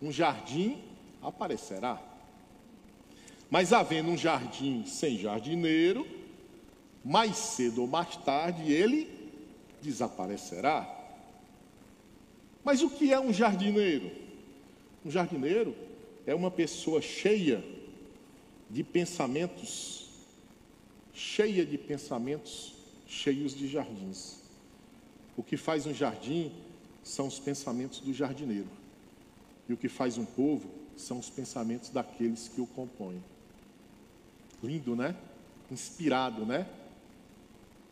[0.00, 0.78] um jardim
[1.22, 2.00] aparecerá.
[3.50, 6.06] Mas havendo um jardim sem jardineiro,
[7.04, 9.08] mais cedo ou mais tarde ele
[9.80, 10.90] desaparecerá.
[12.64, 14.10] Mas o que é um jardineiro?
[15.04, 15.76] Um jardineiro
[16.26, 17.62] é uma pessoa cheia
[18.70, 20.08] de pensamentos,
[21.12, 22.74] cheia de pensamentos
[23.06, 24.36] cheios de jardins.
[25.36, 26.52] O que faz um jardim
[27.02, 28.68] são os pensamentos do jardineiro.
[29.68, 33.22] E o que faz um povo são os pensamentos daqueles que o compõem.
[34.62, 35.16] Lindo, né?
[35.70, 36.66] Inspirado, né?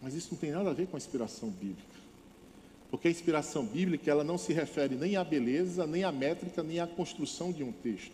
[0.00, 1.92] Mas isso não tem nada a ver com a inspiração bíblica.
[2.90, 6.78] Porque a inspiração bíblica, ela não se refere nem à beleza, nem à métrica, nem
[6.80, 8.12] à construção de um texto.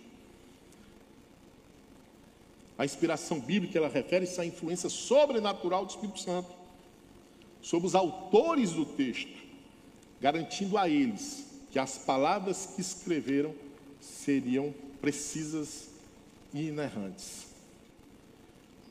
[2.77, 6.58] A inspiração bíblica, ela refere-se à influência sobrenatural do Espírito Santo
[7.61, 9.37] sobre os autores do texto,
[10.21, 13.55] garantindo a eles que as palavras que escreveram
[14.01, 15.91] seriam precisas
[16.53, 17.47] e inerrantes.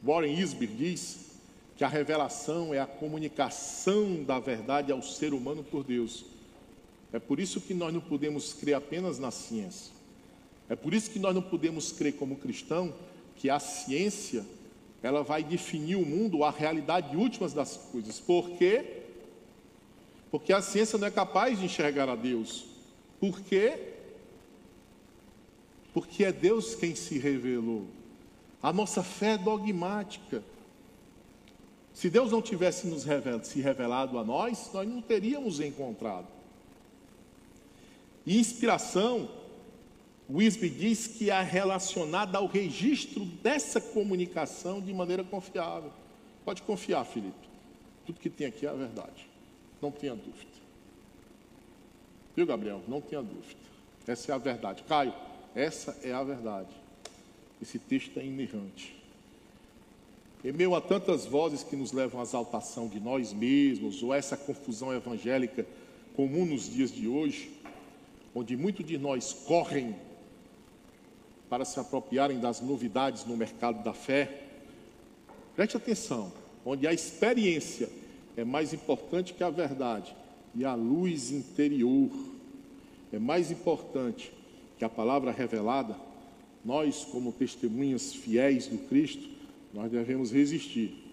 [0.03, 1.27] Warren Isber diz
[1.75, 6.25] que a revelação é a comunicação da verdade ao ser humano por Deus.
[7.11, 9.91] É por isso que nós não podemos crer apenas na ciência.
[10.69, 12.93] É por isso que nós não podemos crer como cristão
[13.37, 14.45] que a ciência
[15.01, 18.19] ela vai definir o mundo, a realidade última das coisas.
[18.19, 19.03] Por quê?
[20.31, 22.65] Porque a ciência não é capaz de enxergar a Deus.
[23.19, 23.93] Por quê?
[25.93, 27.85] Porque é Deus quem se revelou.
[28.61, 30.43] A nossa fé é dogmática.
[31.93, 33.05] Se Deus não tivesse nos
[33.43, 36.27] se revelado a nós, nós não teríamos encontrado.
[38.25, 39.29] E inspiração,
[40.29, 45.91] Wisby diz que é relacionada ao registro dessa comunicação de maneira confiável.
[46.43, 47.47] Pode confiar, Felipe.
[48.05, 49.27] Tudo que tem aqui é a verdade.
[49.81, 50.57] Não tenha dúvida.
[52.35, 52.81] Viu, Gabriel?
[52.87, 53.59] Não tenha dúvida.
[54.05, 54.83] Essa é a verdade.
[54.83, 55.13] Caio,
[55.55, 56.69] essa é a verdade.
[57.61, 58.95] Esse texto é inerrante.
[60.43, 64.37] Em meio a tantas vozes que nos levam à exaltação de nós mesmos, ou essa
[64.37, 65.65] confusão evangélica
[66.15, 67.51] comum nos dias de hoje,
[68.35, 69.95] onde muitos de nós correm
[71.49, 74.43] para se apropriarem das novidades no mercado da fé,
[75.55, 76.31] preste atenção,
[76.65, 77.89] onde a experiência
[78.35, 80.15] é mais importante que a verdade
[80.53, 82.09] e a luz interior.
[83.11, 84.31] É mais importante
[84.77, 85.95] que a palavra revelada,
[86.63, 89.27] nós, como testemunhas fiéis do Cristo,
[89.73, 91.03] nós devemos resistir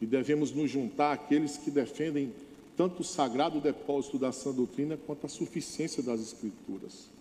[0.00, 2.32] e devemos nos juntar àqueles que defendem
[2.76, 7.13] tanto o sagrado depósito da sã doutrina quanto a suficiência das Escrituras.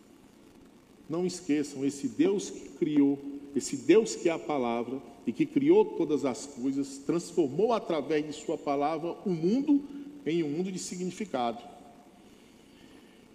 [1.14, 3.20] Não esqueçam, esse Deus que criou,
[3.56, 8.34] esse Deus que é a palavra e que criou todas as coisas, transformou através de
[8.34, 9.84] Sua palavra o mundo
[10.26, 11.62] em um mundo de significado.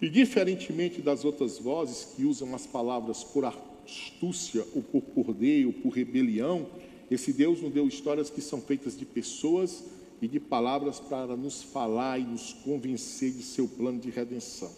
[0.01, 5.73] E diferentemente das outras vozes que usam as palavras por astúcia, ou por cordeio, ou
[5.73, 6.67] por rebelião,
[7.09, 9.85] esse Deus nos deu histórias que são feitas de pessoas
[10.21, 14.69] e de palavras para nos falar e nos convencer de seu plano de redenção.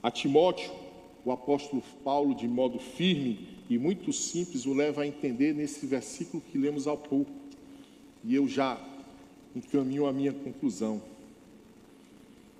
[0.00, 0.70] A Timóteo,
[1.24, 6.42] o apóstolo Paulo, de modo firme e muito simples, o leva a entender nesse versículo
[6.42, 7.32] que lemos há pouco.
[8.22, 8.78] E eu já
[9.56, 11.02] encaminho a minha conclusão.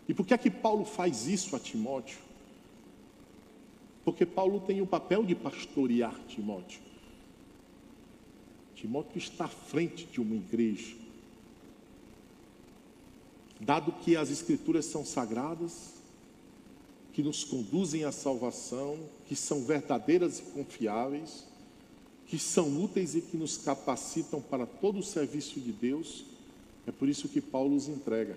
[0.08, 2.18] E por que é que Paulo faz isso a Timóteo?
[4.04, 6.80] Porque Paulo tem o papel de pastorear Timóteo.
[8.74, 10.94] Timóteo está à frente de uma igreja.
[13.60, 15.93] Dado que as Escrituras são sagradas,
[17.14, 18.98] que nos conduzem à salvação,
[19.28, 21.44] que são verdadeiras e confiáveis,
[22.26, 26.24] que são úteis e que nos capacitam para todo o serviço de Deus,
[26.84, 28.36] é por isso que Paulo os entrega.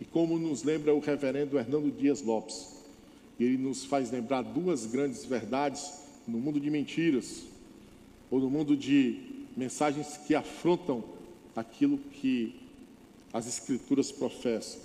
[0.00, 2.74] E como nos lembra o reverendo Hernando Dias Lopes,
[3.38, 5.92] ele nos faz lembrar duas grandes verdades
[6.26, 7.44] no mundo de mentiras,
[8.32, 11.04] ou no mundo de mensagens que afrontam
[11.54, 12.56] aquilo que
[13.32, 14.80] as Escrituras professam,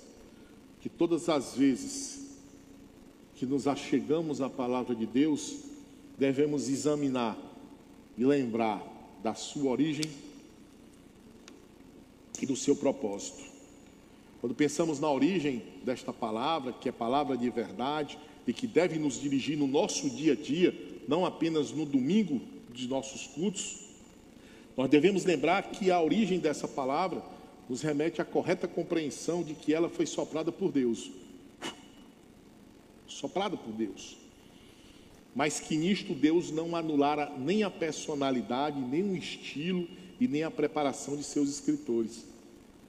[0.80, 2.27] que todas as vezes
[3.38, 5.58] que nos achegamos à palavra de Deus,
[6.18, 7.38] devemos examinar
[8.16, 8.82] e lembrar
[9.22, 10.10] da sua origem
[12.42, 13.44] e do seu propósito.
[14.40, 19.20] Quando pensamos na origem desta palavra, que é palavra de verdade e que deve nos
[19.20, 20.74] dirigir no nosso dia a dia,
[21.06, 22.40] não apenas no domingo
[22.74, 23.84] de nossos cultos,
[24.76, 27.22] nós devemos lembrar que a origem dessa palavra
[27.68, 31.08] nos remete à correta compreensão de que ela foi soprada por Deus.
[33.08, 34.16] Soprada por Deus.
[35.34, 39.88] Mas que nisto Deus não anulara nem a personalidade, nem o estilo
[40.20, 42.24] e nem a preparação de seus escritores.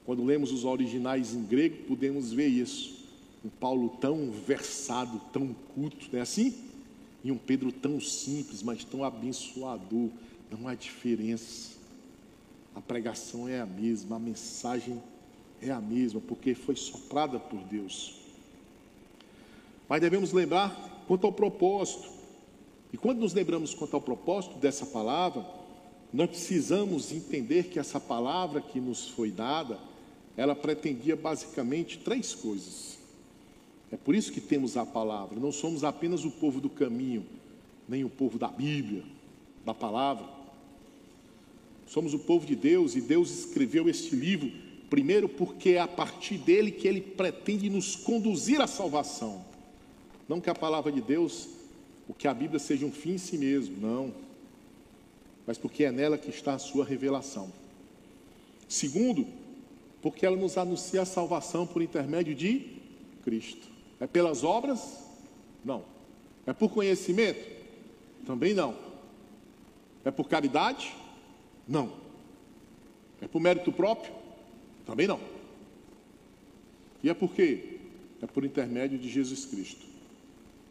[0.04, 3.08] Quando lemos os originais em grego, podemos ver isso.
[3.44, 6.54] Um Paulo tão versado, tão culto, não é assim?
[7.22, 10.10] E um Pedro tão simples, mas tão abençoador.
[10.50, 11.78] Não há diferença.
[12.74, 15.00] A pregação é a mesma, a mensagem
[15.62, 18.19] é a mesma, porque foi soprada por Deus.
[19.90, 22.08] Mas devemos lembrar quanto ao propósito.
[22.92, 25.44] E quando nos lembramos quanto ao propósito dessa palavra,
[26.12, 29.80] nós precisamos entender que essa palavra que nos foi dada,
[30.36, 33.00] ela pretendia basicamente três coisas.
[33.90, 35.40] É por isso que temos a palavra.
[35.40, 37.26] Não somos apenas o povo do caminho,
[37.88, 39.02] nem o povo da Bíblia,
[39.66, 40.24] da palavra.
[41.88, 44.52] Somos o povo de Deus e Deus escreveu este livro,
[44.88, 49.49] primeiro porque é a partir dele que ele pretende nos conduzir à salvação.
[50.30, 51.48] Não que a palavra de Deus,
[52.06, 54.14] o que a Bíblia seja um fim em si mesmo, não.
[55.44, 57.52] Mas porque é nela que está a sua revelação.
[58.68, 59.26] Segundo,
[60.00, 62.64] porque ela nos anuncia a salvação por intermédio de
[63.24, 63.66] Cristo.
[63.98, 65.00] É pelas obras?
[65.64, 65.82] Não.
[66.46, 67.44] É por conhecimento?
[68.24, 68.76] Também não.
[70.04, 70.94] É por caridade?
[71.66, 71.92] Não.
[73.20, 74.14] É por mérito próprio?
[74.86, 75.18] Também não.
[77.02, 77.80] E é por quê?
[78.22, 79.89] É por intermédio de Jesus Cristo.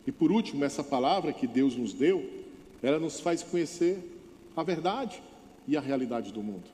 [0.10, 2.28] E por último, essa palavra que Deus nos deu,
[2.82, 4.00] ela nos faz conhecer
[4.56, 5.22] a verdade
[5.68, 6.68] e a realidade do mundo.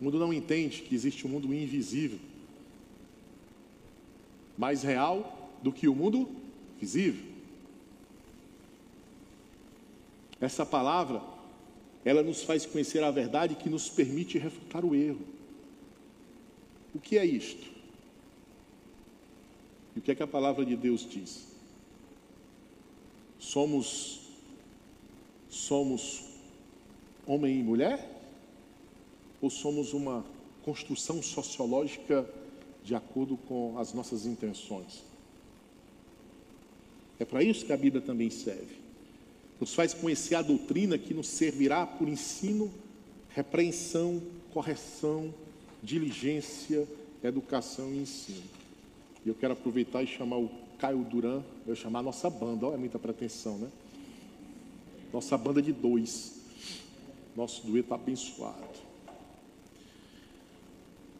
[0.00, 2.18] O mundo não entende que existe um mundo invisível,
[4.58, 6.28] mais real do que o mundo
[6.80, 7.24] visível.
[10.40, 11.22] Essa palavra,
[12.04, 15.24] ela nos faz conhecer a verdade que nos permite refutar o erro.
[16.92, 17.70] O que é isto?
[19.94, 21.49] E o que é que a palavra de Deus diz?
[23.40, 24.20] Somos
[25.48, 26.22] somos
[27.26, 28.20] homem e mulher?
[29.40, 30.24] ou somos uma
[30.62, 32.28] construção sociológica
[32.84, 35.02] de acordo com as nossas intenções?
[37.18, 38.78] É para isso que a Bíblia também serve.
[39.58, 42.72] Nos faz conhecer a doutrina que nos servirá por ensino,
[43.30, 44.22] repreensão,
[44.52, 45.32] correção,
[45.82, 46.88] diligência,
[47.22, 48.42] educação e ensino.
[49.24, 50.50] E eu quero aproveitar e chamar o
[50.80, 53.68] Caio Duran, eu chamar nossa banda, olha, é muita pretensão, né?
[55.12, 56.40] Nossa banda de dois.
[57.36, 58.80] Nosso dueto abençoado.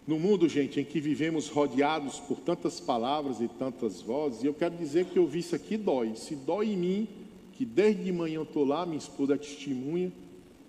[0.06, 4.54] No mundo, gente, em que vivemos rodeados por tantas palavras e tantas vozes, e eu
[4.54, 6.16] quero dizer que eu vi isso aqui dói.
[6.16, 7.08] Se dói em mim,
[7.52, 10.10] que desde de manhã eu estou lá, minha esposa é testemunha,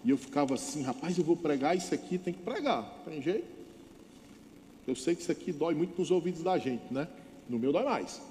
[0.04, 3.48] e eu ficava assim, rapaz, eu vou pregar isso aqui, tem que pregar, tem jeito.
[4.86, 7.08] Eu sei que isso aqui dói muito nos ouvidos da gente, né?
[7.48, 8.22] No meu dói mais.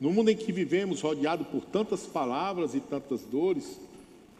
[0.00, 3.78] No mundo em que vivemos rodeado por tantas palavras e tantas dores,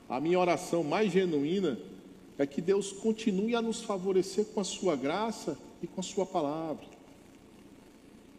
[0.09, 1.79] a minha oração mais genuína
[2.39, 6.25] é que Deus continue a nos favorecer com a sua graça e com a Sua
[6.25, 6.87] palavra.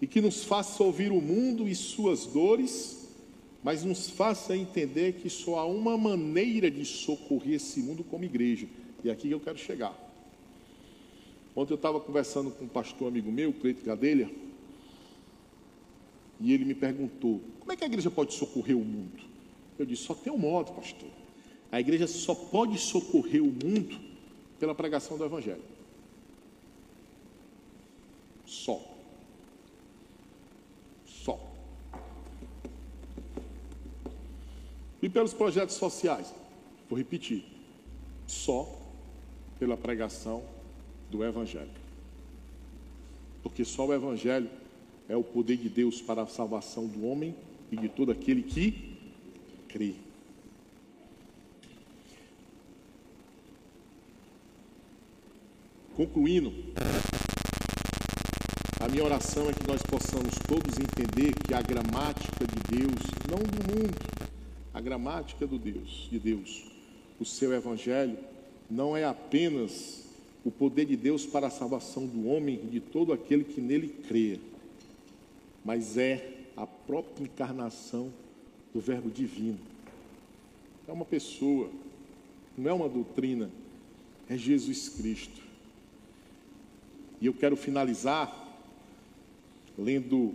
[0.01, 3.07] E que nos faça ouvir o mundo e suas dores,
[3.63, 8.65] mas nos faça entender que só há uma maneira de socorrer esse mundo como igreja.
[9.03, 9.95] E é aqui que eu quero chegar.
[11.55, 14.31] Ontem eu estava conversando com um pastor amigo meu, Cleito Gadelha,
[16.41, 19.23] e ele me perguntou: como é que a igreja pode socorrer o mundo?
[19.77, 21.09] Eu disse: só tem um modo, pastor.
[21.71, 23.97] A igreja só pode socorrer o mundo
[24.59, 25.63] pela pregação do Evangelho.
[28.45, 28.81] Só.
[31.05, 31.39] Só.
[35.01, 36.33] E pelos projetos sociais?
[36.89, 37.45] Vou repetir.
[38.27, 38.77] Só
[39.57, 40.43] pela pregação
[41.09, 41.71] do Evangelho.
[43.41, 44.49] Porque só o Evangelho
[45.11, 47.35] é o poder de Deus para a salvação do homem
[47.69, 48.97] e de todo aquele que
[49.67, 49.93] crê.
[55.97, 56.53] Concluindo,
[58.79, 63.39] a minha oração é que nós possamos todos entender que a gramática de Deus, não
[63.39, 63.97] do mundo,
[64.73, 66.71] a gramática do Deus, de Deus,
[67.19, 68.17] o seu evangelho
[68.69, 70.05] não é apenas
[70.45, 73.89] o poder de Deus para a salvação do homem e de todo aquele que nele
[74.07, 74.39] crê,
[75.63, 78.11] mas é a própria encarnação
[78.73, 79.59] do Verbo divino.
[80.87, 81.69] É uma pessoa,
[82.57, 83.49] não é uma doutrina,
[84.29, 85.41] é Jesus Cristo.
[87.19, 88.37] E eu quero finalizar
[89.77, 90.33] lendo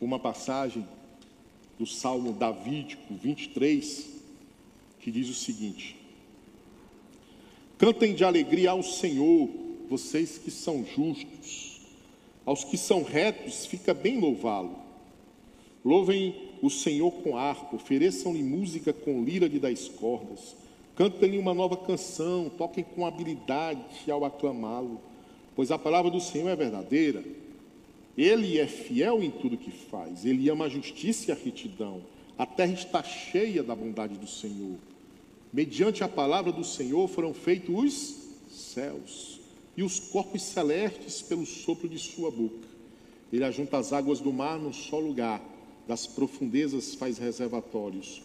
[0.00, 0.86] uma passagem
[1.78, 4.20] do Salmo Davídico 23,
[5.00, 5.96] que diz o seguinte:
[7.78, 9.48] Cantem de alegria ao Senhor,
[9.88, 11.73] vocês que são justos,
[12.44, 14.78] aos que são retos, fica bem louvá-lo.
[15.84, 20.56] Louvem o Senhor com harpa, ofereçam-lhe música com lira de dez cordas,
[20.96, 25.00] cantem-lhe uma nova canção, toquem com habilidade ao aclamá-lo,
[25.54, 27.22] pois a palavra do Senhor é verdadeira.
[28.16, 32.02] Ele é fiel em tudo que faz, ele ama a justiça e a retidão.
[32.38, 34.76] A terra está cheia da bondade do Senhor.
[35.52, 39.43] Mediante a palavra do Senhor foram feitos os céus
[39.76, 42.68] e os corpos celestes pelo sopro de sua boca.
[43.32, 45.42] Ele ajunta as águas do mar num só lugar
[45.86, 48.22] das profundezas faz reservatórios.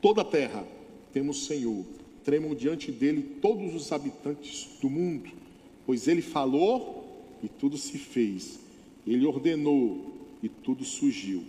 [0.00, 0.66] Toda a terra
[1.12, 1.84] temos Senhor,
[2.24, 5.30] tremam diante dele todos os habitantes do mundo,
[5.86, 7.04] pois ele falou
[7.42, 8.58] e tudo se fez,
[9.06, 10.12] ele ordenou
[10.42, 11.44] e tudo surgiu.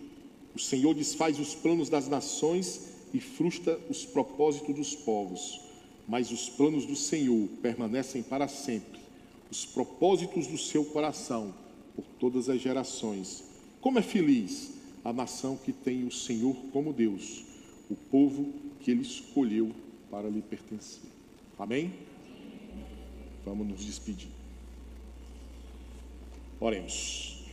[0.56, 5.60] O Senhor desfaz os planos das nações e frustra os propósitos dos povos,
[6.08, 8.95] mas os planos do Senhor permanecem para sempre,
[9.52, 11.54] os propósitos do seu coração
[11.96, 13.44] por todas as gerações.
[13.82, 14.74] Como é feliz
[15.04, 17.46] a nação que tem o Senhor como Deus,
[17.90, 19.72] o povo que ele escolheu
[20.10, 21.10] para lhe pertencer.
[21.58, 21.94] Amém?
[23.46, 24.30] Vamos nos despedir.
[26.60, 27.44] Oremos.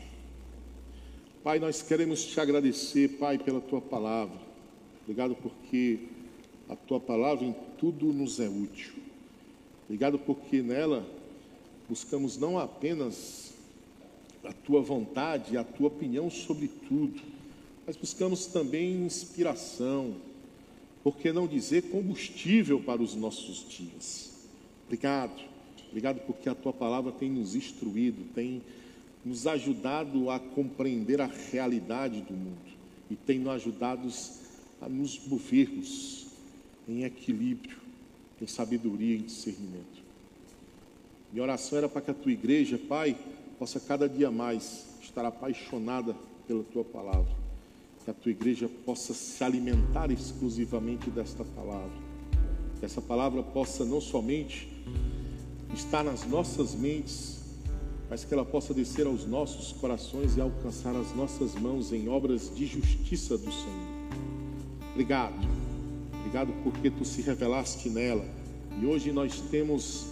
[1.44, 4.40] Pai, nós queremos te agradecer, Pai, pela tua palavra.
[5.02, 6.00] Obrigado porque
[6.68, 8.94] a tua palavra em tudo nos é útil.
[9.84, 11.04] Obrigado porque nela
[11.92, 13.52] buscamos não apenas
[14.42, 17.20] a tua vontade, a tua opinião sobre tudo,
[17.86, 20.16] mas buscamos também inspiração,
[21.04, 24.32] por que não dizer combustível para os nossos dias.
[24.86, 25.38] Obrigado,
[25.90, 28.62] obrigado porque a tua palavra tem nos instruído, tem
[29.22, 32.72] nos ajudado a compreender a realidade do mundo
[33.10, 34.08] e tem nos ajudado
[34.80, 36.26] a nos movermos
[36.88, 37.76] em equilíbrio,
[38.40, 40.01] em sabedoria e discernimento.
[41.32, 43.16] Minha oração era para que a tua igreja, Pai,
[43.58, 46.14] possa cada dia mais estar apaixonada
[46.46, 47.42] pela tua palavra
[48.04, 51.92] que a tua igreja possa se alimentar exclusivamente desta palavra.
[52.78, 54.68] Que essa palavra possa não somente
[55.72, 57.40] estar nas nossas mentes,
[58.10, 62.52] mas que ela possa descer aos nossos corações e alcançar as nossas mãos em obras
[62.54, 63.92] de justiça do Senhor.
[64.90, 65.48] Obrigado,
[66.18, 68.24] obrigado porque tu se revelaste nela
[68.80, 70.06] e hoje nós temos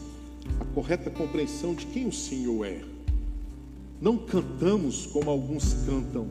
[0.61, 2.83] a correta compreensão de quem o Senhor é.
[4.01, 6.29] Não cantamos como alguns cantam,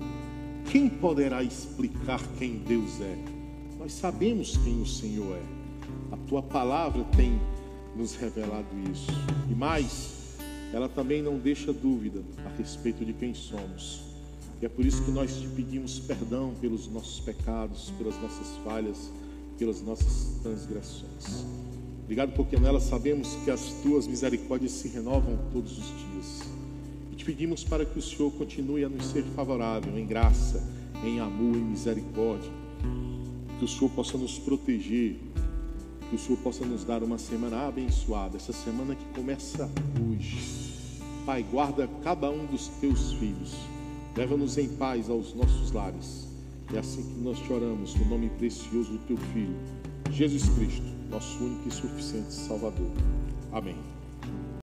[0.71, 3.17] quem poderá explicar quem Deus é?
[3.77, 5.59] Nós sabemos quem o Senhor é.
[6.11, 7.39] A tua palavra tem
[7.95, 9.11] nos revelado isso.
[9.49, 10.37] E mais,
[10.73, 14.01] ela também não deixa dúvida a respeito de quem somos.
[14.61, 19.11] E é por isso que nós te pedimos perdão pelos nossos pecados, pelas nossas falhas,
[19.57, 21.45] pelas nossas transgressões.
[22.09, 26.49] Obrigado porque nela sabemos que as tuas misericórdias se renovam todos os dias
[27.29, 30.67] pedimos para que o Senhor continue a nos ser favorável em graça,
[31.05, 32.49] em amor, em misericórdia.
[33.59, 35.19] Que o Senhor possa nos proteger,
[36.09, 39.69] que o Senhor possa nos dar uma semana abençoada, essa semana que começa
[40.09, 40.39] hoje.
[41.23, 43.53] Pai, guarda cada um dos teus filhos,
[44.17, 46.27] leva-nos em paz aos nossos lares.
[46.73, 49.55] É assim que nós te oramos, no nome precioso do teu Filho,
[50.11, 52.91] Jesus Cristo, nosso único e suficiente Salvador.
[53.51, 53.98] Amém.